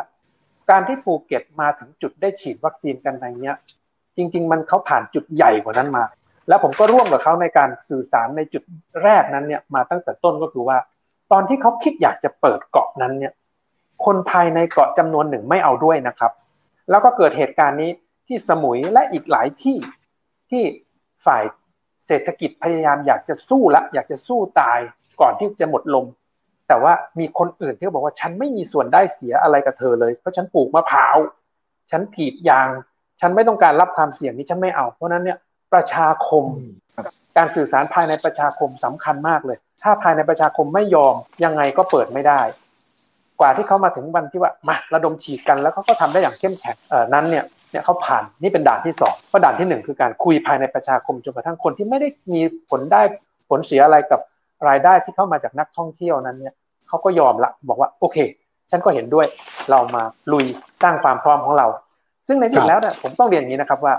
[0.71, 3.55] การที่ภูเก็ตมาถึงจุดได้ฉีดวัคซีนกันในเนี้ย
[4.17, 6.03] จริง ๆ มันเขาผ่านจุดใหญ่กว่านั้นมา
[6.47, 8.63] แล้วผมก็ร่วมกับเขาในการสื่อสารในจุด
[9.03, 10.77] แรกนั้นเนี่ยมาตั้งแต่ต้นก็คือว่า
[11.31, 13.33] ตอนที่เขาคิดอยากจะเปิดเกาะนั้นเนี่ย
[14.05, 16.31] คนภายในเกาะจำนวนหนึ่งไม่เอาด้วยนะครับ
[16.89, 17.91] แล้วก็เกิดเหตุการณ์นี้
[18.27, 19.77] ที่สมุยและอีกหลายที่
[20.49, 20.63] ที่
[21.25, 21.43] ฝ่าย
[22.07, 24.79] เศรษฐกิจพยายามอยากจะสู้ละอยากจะสู้ตาย
[25.21, 26.05] ก่อนที่จะหมดลม
[26.67, 31.17] แต่ว่ามีคนอื่นที่บอกว่าฉันไม่มีส่วนได้เสียอะไรกับเธอเลยเพราะฉันปลูกมะพร้าว
[31.91, 32.69] ฉันถีดยาง
[33.21, 35.37] ฉันไม่ต้องการรับความเสี่ยงนี้ฉันไม่เอา เพราะนั้นเนี่ย
[35.73, 36.45] ประชาคม
[37.37, 42.41] การสื่อสารภายในประชาคมสำคัญมากเลย ถ้าภายในประชาคมไม่ยอมยังไงก็เปิดไม่ได้
[43.39, 46.77] กว่าที่เขามาถึงวันที่ว่ามาระดมฉีดกันแล้วเขาก็ทำได้อย่างเข้มแข็ง
[47.13, 53.01] นั้นเนี่ยเนี่ยเขาผ่านนี่เป็นด่านที่สองเพราะด่านที่หนึ่งคือการคุยภายในประชาคมจนกระทั่งคนที่ไม่ได้มีผลได้
[53.49, 54.19] ผลเสียอะไรกับ
[54.67, 56.53] รายได้ที่เข้ามาจากนักท่องเที่ยวนั้นเนี่ย
[56.87, 58.17] เขาก็ยอมละบอกว่าโอเค
[58.71, 59.25] ฉันก็เห็นด้วย
[59.69, 60.45] เรามาลุย
[60.83, 61.67] สร้างความพร้อมของเรา
[62.27, 63.93] ซึ่งในที่แล้วเนี่ยผมต้องเรียนอย่างนี้นะครับว่า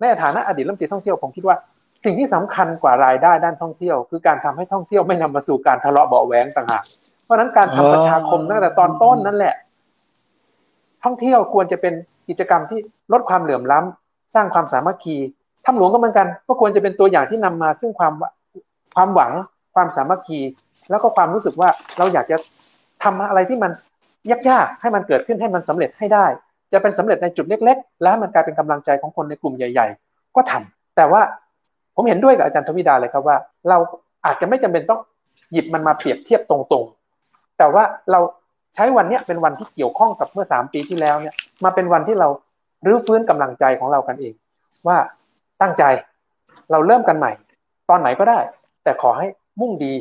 [0.00, 1.56] นฐานะอดีตรัฐมนตรีท่องเที่ยวผมคิดว่า
[2.04, 6.84] สิ่งที่สำคัญกว่ารายได้ด้านท่องเที่ยว คือการทำให้ท่องเที่ยวไม่นำมาสู่การทะเลาะเบาแหวงต่างหาก
[7.24, 9.54] เพราะนั้นการทำประชาคมตั้งแต่ตอนต้นนั่นแหละ
[11.04, 11.94] ท่องเที่ยวควรจะเป็น
[12.28, 12.78] กิจกรรมที่
[13.12, 15.16] ลดความเหลื่อมล้ำสร้างความสามัคคี
[15.66, 18.12] ทำหลวงก็เหมือนกัน ก็ควรจะเป็นตัวอย่างที่นำมาซึ่งความ
[18.94, 19.32] ความหวัง
[19.74, 20.40] ความสามัคคี
[20.90, 21.68] แล้วก็ความรู้สึกว่า
[21.98, 22.36] เราอยากจะ
[23.02, 23.70] ทำอะไรที่มัน
[24.50, 26.26] ยากๆให้มันเกิดขึ้นให้มันสำเร็จให้ได้
[26.72, 31.20] จะเป็นสำเร็จในจุดเล็ก ๆ แล้วมันกลายเป็นกำลังใจของคนในกลุ่มใหญ่ ๆ ก็ทำแต่ว่า
[31.94, 33.36] ผมเห็นด้วยกับอาจารย์ทวิดาเลยครับว่า
[33.68, 33.78] เรา
[34.26, 35.00] อาจจะไม่จำเป็นต้อง
[35.52, 38.20] หยิบมันมาเปรียบเทียบตรงๆ แต่ว่าเรา
[38.74, 42.28] ใช้วันนี้เป็นวันที่เกี่ยวข้องกับเมื่อสามปีที่แล้วเนี่ยมาเป็นวันที่เรา
[42.86, 44.34] รื้อฟื้นกำลังใจของเรากันเอง
[44.88, 44.96] ว่า
[45.60, 45.84] ตั้งใจ
[46.70, 47.32] เราเริ่มกันใหม่
[47.88, 48.38] ตอนไหนก็ได้
[48.84, 49.26] แต่ขอให้
[49.60, 49.94] มุ่งดี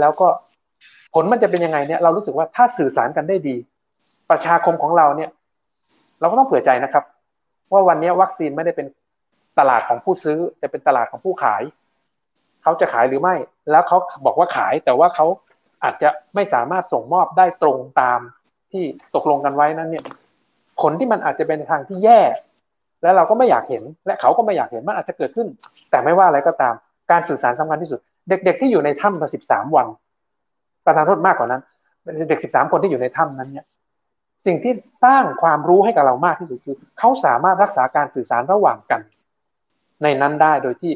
[0.00, 0.28] แล้วก็
[1.14, 3.56] ผลมันจะเป็นยังไงเนี่ยเรารู้สึกว่าถ้าสื่อสารกันได้ดี
[4.30, 5.30] ประชาคมของเราเนี่ย
[6.20, 7.04] เราก็ต้องเผื่อใจนะครับ
[7.72, 8.86] ว่าวันนี้วัคซีนไม่ได้เป็น
[9.58, 11.62] ตลาดของผู้ซื้อ แต่เป็นตลาดของผู้ขาย
[12.62, 13.34] เขาจะขายหรือไม่
[13.70, 15.26] แล้วเขาบอกว่าขายแต่ว่าเขา
[15.84, 18.20] อาจจะไม่สามารถส่งมอบได้ตรงตาม
[18.72, 20.04] ที่ตกลงกันไว้นั้นเนี่ย
[20.80, 22.20] ผลที่มันอาจจะเป็นทางที่แย่
[23.02, 25.48] และเราก็ไม่อยากเห็น และเขาก็ไม่อยากเห็นมันอาจจะเกิดขึ้น
[25.90, 26.74] แต่ไม่ว่าอะไรก็ตาม
[27.10, 29.86] การสื่อสารสำคัญที่สุด เด็ก ๆ ที่อยู่ในถ้ำมาสิบสามวัน
[30.84, 31.62] ประธานโทษมากกว่านั้น
[32.28, 33.66] เด็กสิบสามคนที่อยู่ในถ้ำนั้นเนี่ย
[34.46, 34.72] สิ่งที่
[35.04, 39.00] สร้างความรู้ให้กับเรามากที่สุดคือเขาสามารถรักษาการสื่อสารระหว่างกัน
[40.02, 40.92] ในนั้นได้โดยที่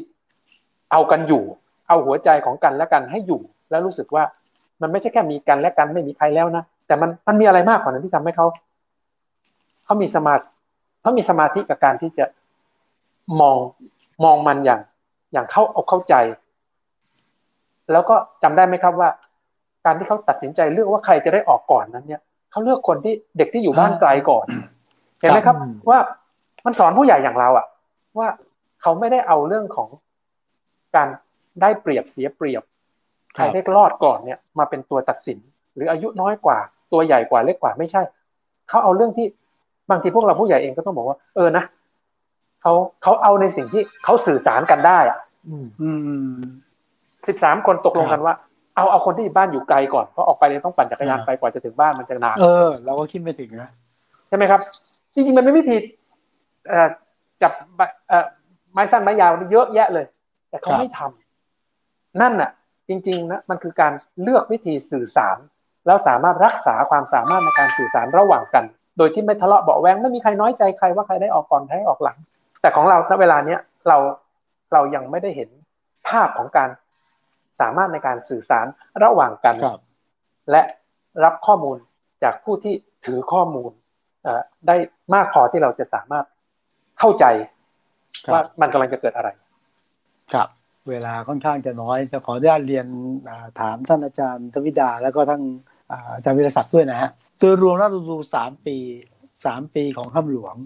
[0.93, 1.43] เอากันอยู่
[1.89, 3.41] เอาหัวใจของกันและกันให้อยู่
[3.71, 4.25] แล้วรู้สึกว่า
[4.83, 8.47] มันไม่ใช่แค่มีกันและกันไม่มีใครแล้วนะแต่มันมันมีอะไรมากกว่านั้นที่ทำให้เขา
[9.85, 10.35] เขามีสมา
[11.03, 12.25] เขามีสมาธิกับการที่จะ
[13.41, 13.57] มอง
[14.25, 14.81] มองมันอย่าง
[15.33, 16.15] อย่างเข้าอกเข้าใจ
[17.93, 19.11] แล้วก็จำได้ไหมครับว่า
[19.85, 22.23] การที่เขาตัดสินใจเลือกว่าใครจะได้ออกก่อนนั้นเนี่ย
[22.53, 24.47] เขาเลือกคนที่เด็กที่อยู่บ้านไกลก่อน
[25.21, 25.57] เห็นไหมครับ
[25.91, 25.99] ว่า
[26.65, 27.67] มันสอนผู้ใหญ่อย่างเราอะ
[28.19, 28.29] ว่า
[28.83, 29.89] เขาไม่ได้เอาเรื่องของ
[30.97, 31.09] การ
[31.61, 32.63] ได้เปรียบเสียเปรียบ
[33.35, 35.39] ใครได้รอดก่อนเนี่ย มาเป็นตัวตัดสิน
[35.75, 36.59] หรืออายุน้อยกว่า
[36.93, 38.03] ตัวใหญ่กว่าเล็กกว่าไม่ใช่
[38.69, 39.27] เขาเอาเรื่องที่
[39.91, 41.65] บางทีพวกเราผู้ใหญ่เองก็ต้องบอกว่า เออนะ
[42.63, 42.73] เขา
[43.03, 45.19] เขาเอาในสิ่งที่เขาสื่อสารกันได้อะ
[47.29, 48.35] สิบสามคนตกลงกันว่า
[48.77, 53.71] เอาเอาคนที่บ้านอยู่ไกลก่อนเพราะออกไปเนี่ยต้องปั่นจักรยานไปกว่าจะถึงบ้านมันจะนานเออเราก็คิดไม่ถึงนะ
[54.29, 54.61] ใช่ไหมครับ
[55.15, 55.77] จริง ๆ มันเป็นวิธี
[57.43, 57.53] จับ
[58.73, 60.07] ไม้สั้นไม้ยาวเยอะแยะเลย
[60.51, 62.51] แต่เขาไม่ทำนั่นน่ะ
[62.89, 63.93] จริง ๆ นะมันคือการ
[64.23, 65.39] เลือกวิธีสื่อสาร
[65.87, 68.65] แล้วสามารถรักษาความสามารถในการสื่อสารระหว่างกัน
[68.99, 72.19] โดยที่ไม่ทะเลาะเบาแวงไม่มีใครน้อยใจใครว่าใครได้ออกก่อนใครออกหลัง
[72.61, 73.97] แต่ของเราณเวลาเนี้ยเรา
[74.73, 75.49] เรายังไม่ได้เห็น
[76.09, 76.69] ภาพของการ
[77.61, 78.67] สามารถในการสื่อสาร
[79.05, 79.55] ระหว่างกัน
[80.51, 80.63] และ
[81.25, 81.77] รับข้อมูล
[82.23, 82.75] จากผู้ที่
[83.05, 83.71] ถือข้อมูล
[84.67, 84.77] ได้
[85.15, 86.27] มากพอที่เราจะสามารถ
[86.99, 87.25] เข้าใจ
[88.33, 89.29] ว่ามันกำลังจะเกิดอะไร
[90.33, 90.49] ครับ
[90.89, 92.87] เวลาค่อนข้างจะน้อยจะขออนุญาตเรียน
[93.61, 95.43] ถามท่านอาจารย์ทวิดา แล้วก็ท่าน
[96.17, 98.77] อาจารย์วิรศักดิ์ด้วยนะฮะโดยรวมแล้วดูสามปี
[99.47, 100.57] สามปีของข้ามหลวง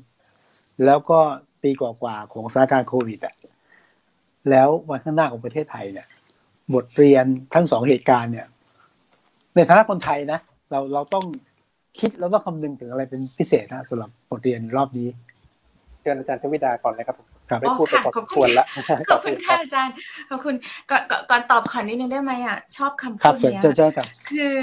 [0.85, 1.19] แล้วก็
[1.63, 3.35] ปีกว่าๆของสถานการณ์โควิดอะ
[4.51, 6.07] แล้ววันข้างหน้าของประเทศไทยเนี่ย
[6.75, 8.47] บทเรียนทั้งสองเหตุการณ์เนี่ย
[9.55, 10.39] ในฐานะคนไทยนะ
[10.71, 11.25] เราเราต้อง
[12.01, 15.09] คิดแล้วต้องคำนึงถึงอะไรเป็นพิเศษนะสำหรับบทเรียนรอบนี้
[16.03, 17.17] เชิญอาจารย์ทวิดาก่อนเลยครับ
[17.51, 18.67] ครับไม่พูดไปพอสมควรละ
[19.11, 19.95] ขอบคุณค่ะอาจารย์
[20.31, 20.55] ขอบคุณ
[20.91, 24.57] ก่อนก่อนก่อนตอบขอนิดนึงได้ไหมอะชอบคำครัพูบดเชิญเนี้ยเชิญเชิญครับคือ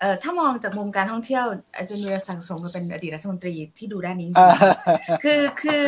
[0.00, 1.44] เอ่อถ้ามองจากมุมการท่องเที่ยว
[1.76, 5.84] อาจารย์วีรศักดิ์สมก็เป็นอดีตรัฐมนตรีที่ดูด้านนี้จริอ่างๆคือคือ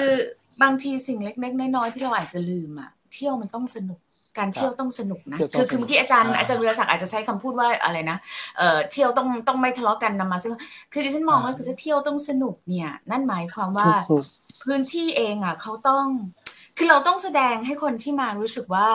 [0.63, 4.01] บางทีสิ่งเล็กๆน้อยๆที่เราอาจจะลืมอะเที่ยวมันต้องสนุก
[4.39, 8.19] การเที่ยวต้องสนุกนะเที่ยวต้องคือคือเมื่อกี้อาจารย์อ่าอาจารย์วีรศักดิ์อาจจะใช้คำพูดว่าอะไรนะ
[8.59, 10.53] เอ่อเที่ยวต้องต้องไม่ทะเลาะกันนำมาซึ่ง
[10.93, 14.25] คือดิฉันมองว่าคือถ้าเที่ยวต้องสนุกเนี่ย นั่นหมายความว่าถูก
[14.63, 16.07] พื้นที่เองอะเขาต้อง
[16.77, 18.89] คือเราต้องแสดงให้คนที่มารู้สึกว่า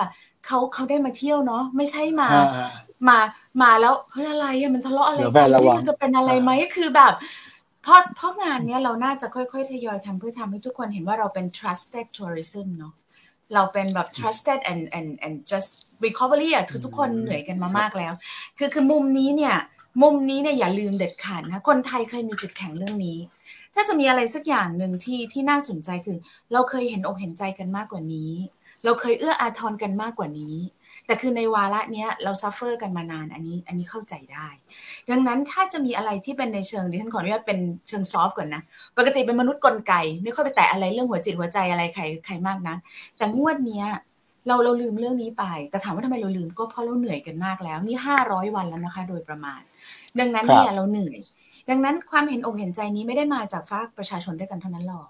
[0.46, 2.70] เขาเขาได้มาเที่ยวเนาะไม่ใช่มาอ่าอ่า
[3.08, 3.20] มา
[3.62, 7.14] มาแล้วเฮ้ยอะไรอะมันทะเลาะอะไรเดี๋ยวกัแม่นระวังนี่มันจะเป็นอะไรไหมคือแบบ
[7.84, 12.94] เพราะเพราะงานเนี้ยเราน่าจะค่อยๆทยอยทำเพื่อทำให้ทุกคนเห็นว่าเราเป็น trusted tourism เนาะ
[13.54, 15.72] เราเป็นแบบ trusted and and and just
[16.06, 18.14] recovery อะคือทุกคนเหนื่อยกันมามากแล้ว
[18.58, 19.56] คือคือมุมนี้เนี่ย
[20.04, 23.18] มุมนี้เนี่ยอย่าลืมเด็ดขาดนะ คนไทยเคยมีจุดแข็งเรื่องนี้
[23.74, 26.18] ถ้าจะมีอะไรสักอย่างหนึ่งที่ที่น่าสนใจคือ
[26.54, 28.32] เราเคยเห็นอกเห็นใจกันมากกว่านี้
[28.84, 30.56] เราเคยเอื้ออาทรกันมากกว่านี้
[31.08, 34.48] แต่คือในวาระเนี้ยเรา suffer กันมานานอันนี้อันนี้เข้าใจได้
[35.12, 38.62] ดังนั้นถ้าจะมีอะไรที่เป็นในเชิงดิฉันขออนุญาตเป็นเชิง soft ก่อนนะ
[38.98, 39.94] ปกติเป็นมนุษย์กลไก
[40.24, 42.76] ไม่ค่อยไปแตะอะไรเรื่องหัวจิตหัวใจอะไรใครใครมากนะ
[43.18, 43.88] แต่งวดเนี้ย
[44.48, 49.62] เราเราลืมเรื่องนี้ไป แต่ถามว่าทำไมเราลืมก็เพราะเราเหนื่อยกันมากแล้ว นี่ห้าร้อยวันแล้วนะคะ โดยประมาณ
[50.20, 51.20] ดังนั้นเนี่ยเราเหนื่อย
[51.70, 55.10] ดังนั้นความเห็นอกเห็นใจนี้ไม่ได้มาจากภาคประชาชนด้วยกันเท่านั้นหรอก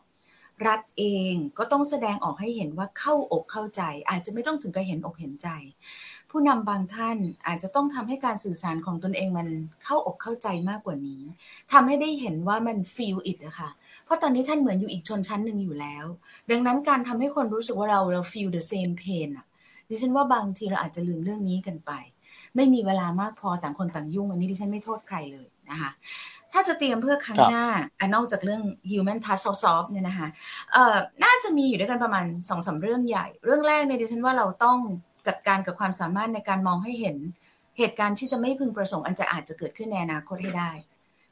[0.65, 5.49] รัฐเองก็ต้องแสดงออกให้เห็นว่าเข้าอกเข้าใจ อาจจะไม่ต้องถึงกับเห็นอกเห็นใจ
[6.29, 9.47] ผู้นำบางท่านอาจจะต้องทำให้การสื่อสารของตนเองมัน
[9.83, 11.21] เข้าอกเข้าใจมากกว่านี้
[11.71, 13.69] ทำให้ได้เห็นว่ามัน feel it อะค่ะ
[14.05, 16.05] เพราะตอนนี้ท่านเหมือนอยู่อีกชนชั้นหนึ่งอยู่แล้ว
[16.51, 19.45] ดังนั้นการทำให้คนรู้สึกว่าเราเรา feel the same pain อะ
[19.89, 21.91] ดิฉันว่าบางทีเราอาจจะลืมเรื่องนี้กันไป
[22.55, 25.91] ไม่มีเวลามากพอต่างคนต่างยุ่งอันนี้ดิฉันไม่โทษใครเลย นะคะ
[26.51, 27.67] ถ้าจะเตรียมเพื่อครั้งครับหน้า
[27.99, 28.61] อันนอกจากเรื่อง
[28.91, 30.27] human touch soft เนี่ยนะคะ
[30.73, 34.77] เอ่อน่าจะมีอยู่ด้วยกันประมาณสองสาเรื่องใหญ่ เรื่องแรกเนี่ยดิฉันว่าเราต้อง
[35.27, 37.17] จัดการกับความสามารถในการมองให้เห็น
[37.77, 40.71] เหตุการณ์ที่จะไม่พึงประสงค์อันจะอาจจะเกิดขึ้นในอนาคตให้ได้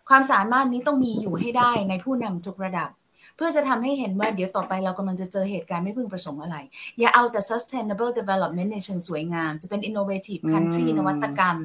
[0.10, 2.90] ความสามารถนี้ต้องมีอยู่ให้ได้ในผู้นำทุกระดับ
[3.36, 6.58] เพื่อจะทำให้เห็นว่าเดี๋ยวต่อไปเรากำลังจะเจอเหตุการณ์ไม่พึงประสงค์อะไร
[7.00, 11.58] อย่าเอาแต่ sustainable development ในเชิงสวยงาม จะเป็น innovative country อืมนวัตกรรม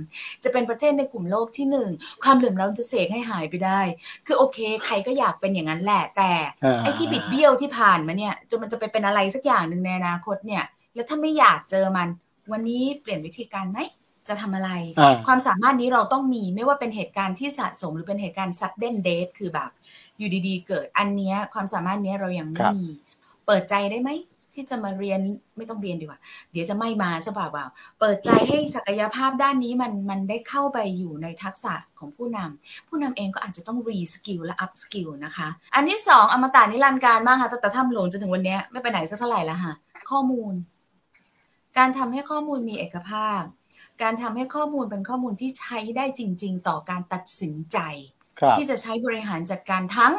[0.45, 1.91] จะเป็นประเทศในกลุ่มโลกที่หนึ่ง
[2.23, 3.81] ความเหลื่อมล้ำจะเสกให้หายไปได้
[4.27, 6.31] คือโอเค ใครก็อยากเป็นอย่างนั้นแหละแต่
[6.64, 10.64] อ่าไอ้ที่บิดเบี้ยวที่ผ่านมาเนี่ยจนมันจะไปเป็นอะไรสักอย่างหนึ่งในอนาคตเนี่ย
[10.95, 12.09] แล้วถ้าไม่อยากเจอมัน
[12.53, 13.81] วันนี้เปลี่ยนวิธีการไหม
[14.29, 19.71] จะทำอะไรอ่าความสามารถนี้เราต้องมีไม่ว่าเป็นเหตุการณ์ที่สะสมหรือเป็นเหตุการณ์ sudden death คือแบบ
[20.21, 22.87] อยู่ดีๆ เกิดอันเนี้ยความสามารถเนี้ยเรายังไม่ครับมี
[23.47, 24.11] เปิดใจได้ไหม
[24.55, 25.21] ที่จะมาเรียน
[25.57, 26.21] ไม่ต้องเรียนดีกว่า
[26.53, 39.75] เดี๋ยวจะไม่มาซะเปล่าๆเปิดใจให้ศักยภาพด้านนี้มันมันได้เข้าไปอยู่ในทักษะของผู้นำผู้นำเองก็อาจจะต้อง reskill และ upskill นะคะ อันที่สองอมตะนิรันดร์การมากค่ะตั้งแต่ถ้ำหลวงจนถึงวันเนี้ยไม่ไปไหนสักเท่าไหร่แล้วค่ะ
[40.11, 40.55] ข้อมูล
[41.79, 43.43] การทำให้ข้อมูลมีเอกภาพ
[44.03, 48.20] การทำให้ข้อมูลเป็นข้อมูลที่ใช้ได้จริง ๆ ต่อการตัดสินใจครับ
[48.57, 50.14] ที่จะใช้บริหารจัดการทั้ง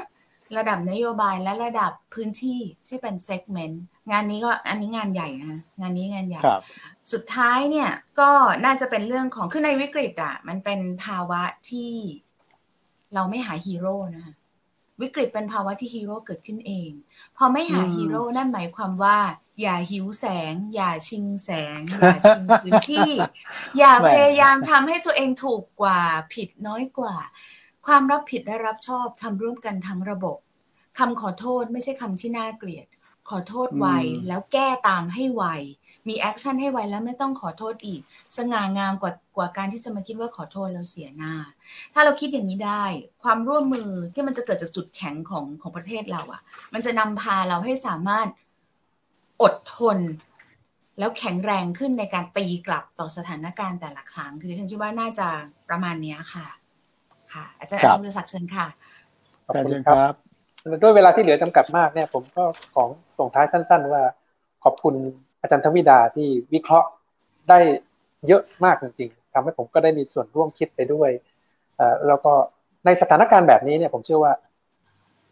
[0.58, 6.62] ระดับนโยบายและระดับพื้นที่ที่เป็น segment งานนี้ก็อันนี้งานใหญ่นะงานนี้งานใหญ่ครับ
[7.12, 8.32] สุดท้ายเนี่ยก็
[8.66, 11.92] น่าจะเป็นเรื่องของคือในวิกฤตอะมันเป็นภาวะที่
[13.14, 14.34] เราไม่หาฮีโร่นะคะ
[15.02, 16.90] วิกฤตเป็นภาวะที่ฮีโร่เกิดขึ้นเอง
[17.38, 19.18] พอไม่หาอืมฮีโร่นั่นหมายความว่า
[19.62, 23.12] อย่าหิวแสง อย่าชิงแสง อย่าชิงพื้นที่
[23.78, 26.02] อย่าแหม่พยายามทำให้ตัวเองถูกกว่า
[26.34, 27.16] ผิดน้อยกว่า
[27.88, 30.38] ความรับผิดและรับชอบทำร่วมกันทั้งระบบ
[31.00, 32.88] คำขอโทษไม่ใช่คำที่น่าเกลียด
[33.30, 35.44] ขอโทษไวอืมแล้วแก้ตามให้ไว
[36.08, 38.02] มี action ให้ไวแล้วไม่ต้องขอโทษอีก
[38.38, 41.34] สง่างามกว่ากว่าการที่จะมาคิดว่าขอโทษแล้วเสียหน้า
[41.94, 42.84] ถ้าเราคิดอย่างนี้ได้
[43.24, 46.42] ความร่วมมือที่มันจะเกิดจากจุดแข็งของของประเทศเราอะ่ะ
[46.74, 48.28] มันจะนำพาเราให้สามารถ
[49.42, 50.00] อดทน
[51.00, 55.28] แล้วแข็งแรงขึ้นในการตีกลับต่อสถานการณ์แต่ละครั้ง คือดิฉันคิดว่าน่าจะ
[55.70, 56.48] ประมาณเนี้ยค่ะ
[57.34, 58.66] ค่ะ อาจารย์ครัอาบจารย์วิรศักดิ์เชิญค่ะ
[59.48, 60.14] ขอบอาคุจารณย์คครับรับ
[60.84, 62.44] ด้วยเวลาที่เหลือจำกัดมากเนี่ย ผมก็
[62.76, 64.04] ของส่งท้ายสั้น ๆ ว่า
[64.64, 64.96] ขอบคุณ
[65.42, 66.90] อาจารย์ทวิดาที่วิเคราะห์
[67.50, 67.60] ได้
[68.28, 71.10] เยอะมากจริงๆทำให้ผมก็ได้มีส่วนร่วมคิดไปด้วย
[71.76, 72.34] เอ่อแล้วก็
[72.86, 74.34] ในสถานการณ์แบบนี้เนี่ยผมเชื่อว่า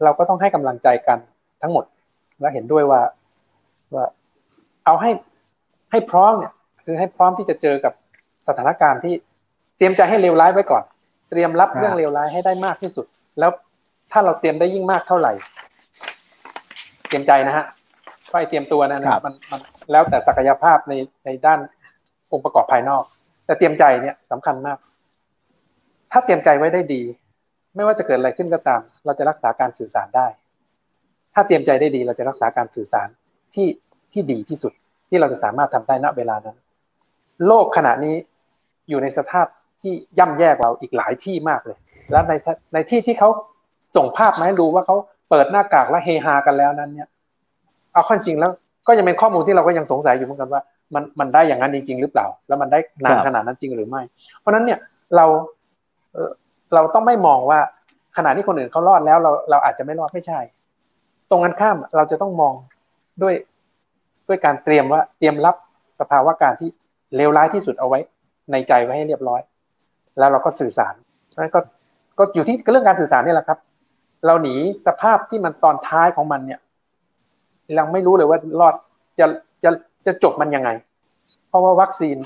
[0.03, 1.17] เราก็ต้องให้กำลังใจกัน
[1.61, 1.85] ทั้งหมด
[2.39, 3.01] และเห็นด้วยว่า
[3.95, 4.05] ว่า
[4.85, 5.11] เอาให้
[5.91, 6.51] ให้พร้อมเนี่ย
[6.85, 7.93] คือให้พร้อมที่จะเจอกับ
[8.47, 9.13] สถานการณ์ที่
[9.77, 10.83] เตรียมใจให้เลวร้ายไว้ก่อน
[11.29, 13.05] เตรียมรับครับเรื่องเลวร้ายให้ได้มากที่สุด
[13.39, 13.51] แล้ว
[14.11, 15.33] ถ้าเราเตรียมได้ยิ่งมากเท่าไหร่
[17.07, 17.65] เตรียมใจนะฮะ
[18.31, 19.61] ก็ไอเตรียมตัวนะนะครับมันมัน
[19.91, 20.93] แล้วแต่ศักยภาพใน
[21.25, 21.59] ในด้าน
[22.31, 23.03] องค์ประกอบภายนอก
[23.45, 24.77] แต่เตรียมใจเนี่ยสำคัญมาก
[26.11, 27.01] ถ้าเตรียมใจไว้ได้ดี
[27.75, 30.27] ไม่ว่าจะเกิดอะไรขึ้นก็ตาม เราจะรักษาการสื่อสารได้
[31.33, 33.07] ถ้าเตรียมใจได้ดี เราจะรักษาการสื่อสาร
[33.53, 33.67] ที่
[34.13, 34.73] ที่ดีที่สุด
[35.09, 36.57] ที่เราจะสามารถทำได้ณเวลานั้น
[37.47, 38.15] โลกขณะนี้
[38.89, 39.47] อยู่ในสภาพ
[39.81, 41.77] ที่ย่ำแย่กว่าเราอีกหลายที่มากเลย
[42.11, 42.33] และใน
[42.73, 43.29] ในที่ที่เขา
[43.95, 44.95] ส่งภาพมาให้ดูว่าเขา
[45.29, 47.07] เปิดหน้ากากและเฮฮากันแล้วนั้น เนี่ย
[47.93, 48.51] เอาข้อจริงแล้ว
[48.87, 50.61] ก็ยังเป็นข้อมูลที่เราก็ยังสงสัยอยู่เหมือนกันว่า
[50.93, 54.01] มันมันได้อย่างนั้นจริง ๆ หรือเปล่า แล้วมันได้นานขนาดนั้นจริงหรือไม่
[54.39, 54.79] เพราะนั้นเนี่ย
[55.15, 55.25] เรา
[56.73, 57.59] เราต้องไม่มองว่า
[58.17, 60.39] ขณะที่คนอื่นเขารอดแล้วเราเราอาจจะไม่รอดไม่ใช่
[61.29, 62.53] ตรงกันข้ามเราจะต้องมอง
[63.21, 63.33] ด้วย
[64.27, 65.55] ด้วยการเตรียมว่าเตรียมรับ
[65.99, 66.69] สภาวะการที่
[67.15, 67.99] เลวร้ายที่สุดเอาไว้
[68.51, 69.41] ในใจไว้ให้เรียบร้อย
[70.17, 70.93] แล้วเราก็สื่อสาร
[71.41, 71.59] นั้นก็
[72.17, 73.59] ก็อยู่ที่เรื่องการสื่อสารนี่แหละครับ
[74.25, 74.55] เราหนี
[74.85, 76.59] สภาพที่มันตอนท้ายของมันเนี่ย
[77.77, 78.75] ยังไม่รู้เลยว่ารอด
[79.19, 79.25] จะ
[79.63, 79.71] จะ
[80.05, 80.69] จะจบมันยังไง
[81.49, 82.17] เพราะว่าวัคซีน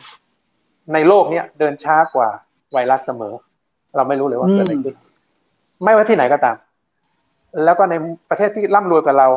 [0.94, 2.28] ในโลกเนี้ยเดินช้ากว่า
[2.74, 3.34] ไวรัสเสมอ
[3.96, 4.96] เราไม่รู้เลยว่าเกิดอะไรขึ้น
[5.84, 6.56] ไม่ว่าที่ไหนก็ตาม
[7.64, 7.96] แล้วก็ใน
[8.30, 9.28] ประเทศที่ร่ำรวยกว่าเรา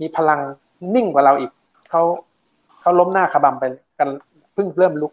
[0.00, 0.40] มีพลัง
[0.94, 1.50] นิ่งกว่าเราอีก
[1.90, 2.02] เขา
[2.80, 3.64] เขาล้มหน้าขบำไป
[3.98, 4.08] กัน
[4.54, 5.12] เพิ่งเริ่มลุก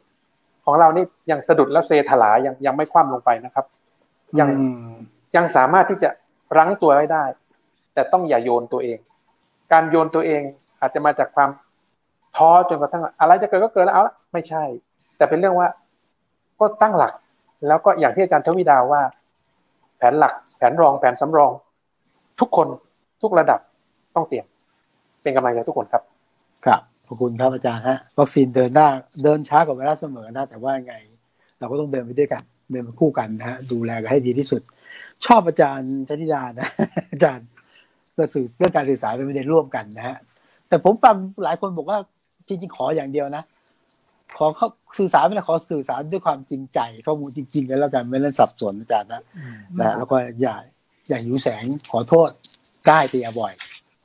[0.65, 3.65] ของเรานี่ยังสะดุดและเซถลายังยังไม่คว่ำลงไปนะครับ
[4.39, 4.49] ยัง
[5.35, 6.09] ยังสามารถที่จะ
[6.57, 7.23] รั้งตัวไว้ได้
[7.93, 8.97] แต่ต้องอย่าโยนตัวเอง
[9.71, 10.41] การโยนตัวเอง
[10.81, 11.49] อาจจะมาจากความ
[12.35, 14.63] ท้อจนกระทั่งอะไรจะเกิดก็เกิดแล้วเอาละไม่ใช่
[15.17, 15.67] แต่เป็นเรื่องว่า
[16.59, 17.13] ก็ตั้งหลัก
[17.67, 19.01] แล้วก็อย่างที่อาจารย์ทวิดาว่า
[19.97, 21.51] แผนหลัก แผนรอง แผนสำรอง
[22.39, 22.67] ทุกคน
[23.21, 23.59] ทุกระดับ
[24.15, 24.45] ต้องเตรียม
[25.21, 26.03] เป็นกำลังใจทุกคนครับ
[26.65, 28.87] ครับ ขอบคุณครับอาจารย์ฮะวัคซีนเดินหน้า
[29.23, 30.95] เดินช้ากว่าไวรัสเสมอนะแต่ว่าไง
[31.59, 34.61] เราก็ต้องเดินไปด้วยกัน เดินไปคู่กันนะฮะดูแลกันให้ดีที่สุด
[35.25, 36.69] ชอบอาจารย์ชนิดานะ
[37.11, 37.47] อาจารย์
[38.13, 40.17] เรื่องสื่อเรื่องการสื่อสารเป็นประเด็นร่วมกันนะฮะ
[40.67, 41.97] แต่ผมฟังหลายคนบอกว่า
[42.47, 43.43] จริงๆขออย่างเดียวนะ
[44.37, 49.21] ขอเขาสื่อสารไม่ได้ขอสื่อสารด้วยความจริงใจข้อมูลจริงๆกันแล้วกันไม่เล่นสับสนอาจารย์นะ
[49.79, 50.55] นะแล้วก็อย่า
[51.09, 52.29] อย่าหิวแสงขอโทษ
[52.87, 53.53] ได้แต่อย่าบ่อย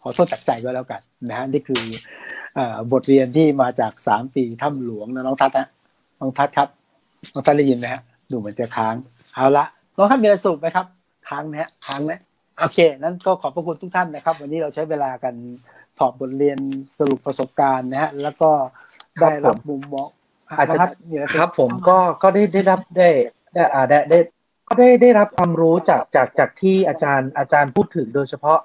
[0.02, 1.82] ขอโทษจากใจก็แล้วกันนะฮะนี่คือ
[2.92, 5.66] บทเรียนที่มาจากสามปีถ้ำหลวงนะน้องทัศน์นะ
[6.20, 6.68] น้องทัศน์ครับ
[7.32, 8.94] น้องทัศน์ได้ยินไหมฮะดูเหมือนจะค้าง
[9.34, 9.64] เอาละ
[9.96, 10.86] น้องทัศน์มีอะไรสรุปไหมครับ
[11.28, 12.12] ค้างนะฮะค้างไหม
[12.58, 15.34] โอเค นั้นก็ขอบพระคุณทุกท่านนะครับ วันนี้เราใช้เวลากัน
[15.98, 16.58] ถอดบทเรียน
[16.98, 18.50] สรุปประสบการณ์นะฮะแล้วก็
[19.20, 20.08] ได้รับมุมมอง
[20.58, 20.78] อาจจะ
[21.40, 23.08] ครับผมก็ก็ได้ได้รับได้
[23.54, 24.18] ได้อ่าได้ได้
[24.68, 28.58] ก็ได้ได้รับความรู้จากจากจากที่อาจารย์อาจารย์พูดถึงโดยเฉพาะ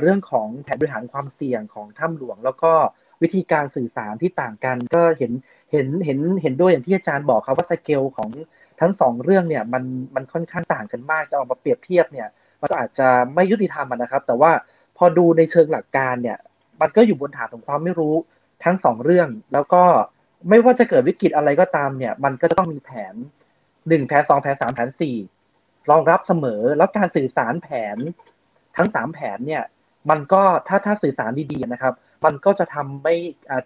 [0.00, 2.72] เรื่องของแผนบริหารความเสี่ยงของถ้ำหลวง แล้วก็
[3.22, 5.32] วิธีการสื่อสารที่ต่างกัน ก็เห็น
[5.72, 8.30] เห็นเห็นเห็นด้วยอย่างที่อาจารย์บอกครับว่าสเกลของ
[8.80, 12.28] ทั้งสองเรื่องเนี่ยมันมันค่อนข้างต่างกันมากจะออกมาเปรียบเทียบเนี่ย
[12.62, 14.50] มันอาจจะไม่ยุติธรรมนะครับ แต่ว่า
[14.96, 16.38] พอดูในเชิงหลักการเนี่ย
[16.80, 18.14] มันก็อยู่บนฐานของความไม่รู้
[18.64, 19.82] ทั้งสองเรื่อง แล้วก็
[20.48, 23.14] ไม่ว่าจะเกิดวิกฤตอะไรก็ตามเนี่ย มันก็จะต้องมีแผน
[23.88, 25.16] หนึ่งแผนสองแผนสามแผนสี่
[25.90, 27.96] รองรับเสมอแล้วการสื่อสารแผน
[28.76, 29.62] ทั้งสามแผนเนี่ย
[30.10, 31.94] มันก็ถ้าถ้าสื่อสารดีๆนะครับ
[32.24, 33.14] มันก็จะทำไม่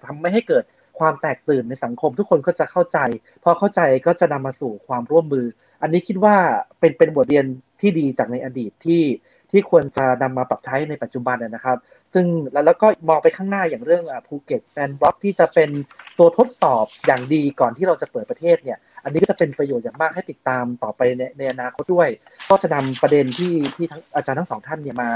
[0.05, 0.64] ทำไม่ให้เกิด
[0.98, 2.98] ความแตกตื่นในสังคม ทุกคนก็จะเข้าใจ
[3.44, 5.46] พอเข้าใจก็จะนำมาสู่ความร่วมมือ
[5.82, 6.36] อันนี้คิดว่า
[6.80, 7.44] เป็นเป็นบทเรียน
[7.80, 9.03] ที่ดีจากในอดีตที่
[9.51, 11.76] ที่ควรจะนำมาปรับใช้ในปัจจุบันนะครับ
[12.14, 15.70] ซึ่งแล้วแล้วก็มองไปข้างหน้าอย่างเรื่องภูเก็ตแซนด์บ็อกที่จะเป็น
[16.18, 22.09] ตัวทดสอบอย่างดีก่อนที่เราจะเปิดประเทศเนี่ย อันนี้ก็จะเป็นประโยชน์อย่างมากให้ติดตามต่อไปในในอนาคตด้วย
[22.48, 25.11] ก็จะนำประเด็นที่ที่ทั้งอาจารย์ทั้งสองท่านเนี่ยมา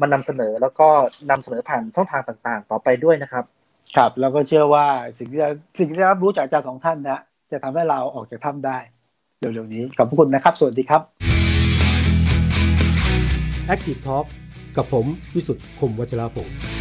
[0.00, 0.88] มานำเสนอแล้วก็
[1.30, 3.44] นำเสนอผ่านช่องทางต่างๆ ต่อไปด้วยนะครับ
[3.96, 4.86] ครับแล้วก็เชื่อว่า
[5.18, 5.40] สิ่งที่
[5.78, 7.20] สิ่งที่ได้รับรู้จากอาจารย์สองท่านนะ
[7.52, 8.78] จะทำให้เราออกจากถ้าได้
[9.38, 11.02] เร็วๆนี้ขอบคุณนะครับ สวัสดีครับ
[13.74, 14.26] Active Talk
[14.76, 16.79] กับผมวิสุทธ์คมวัชราภงศ์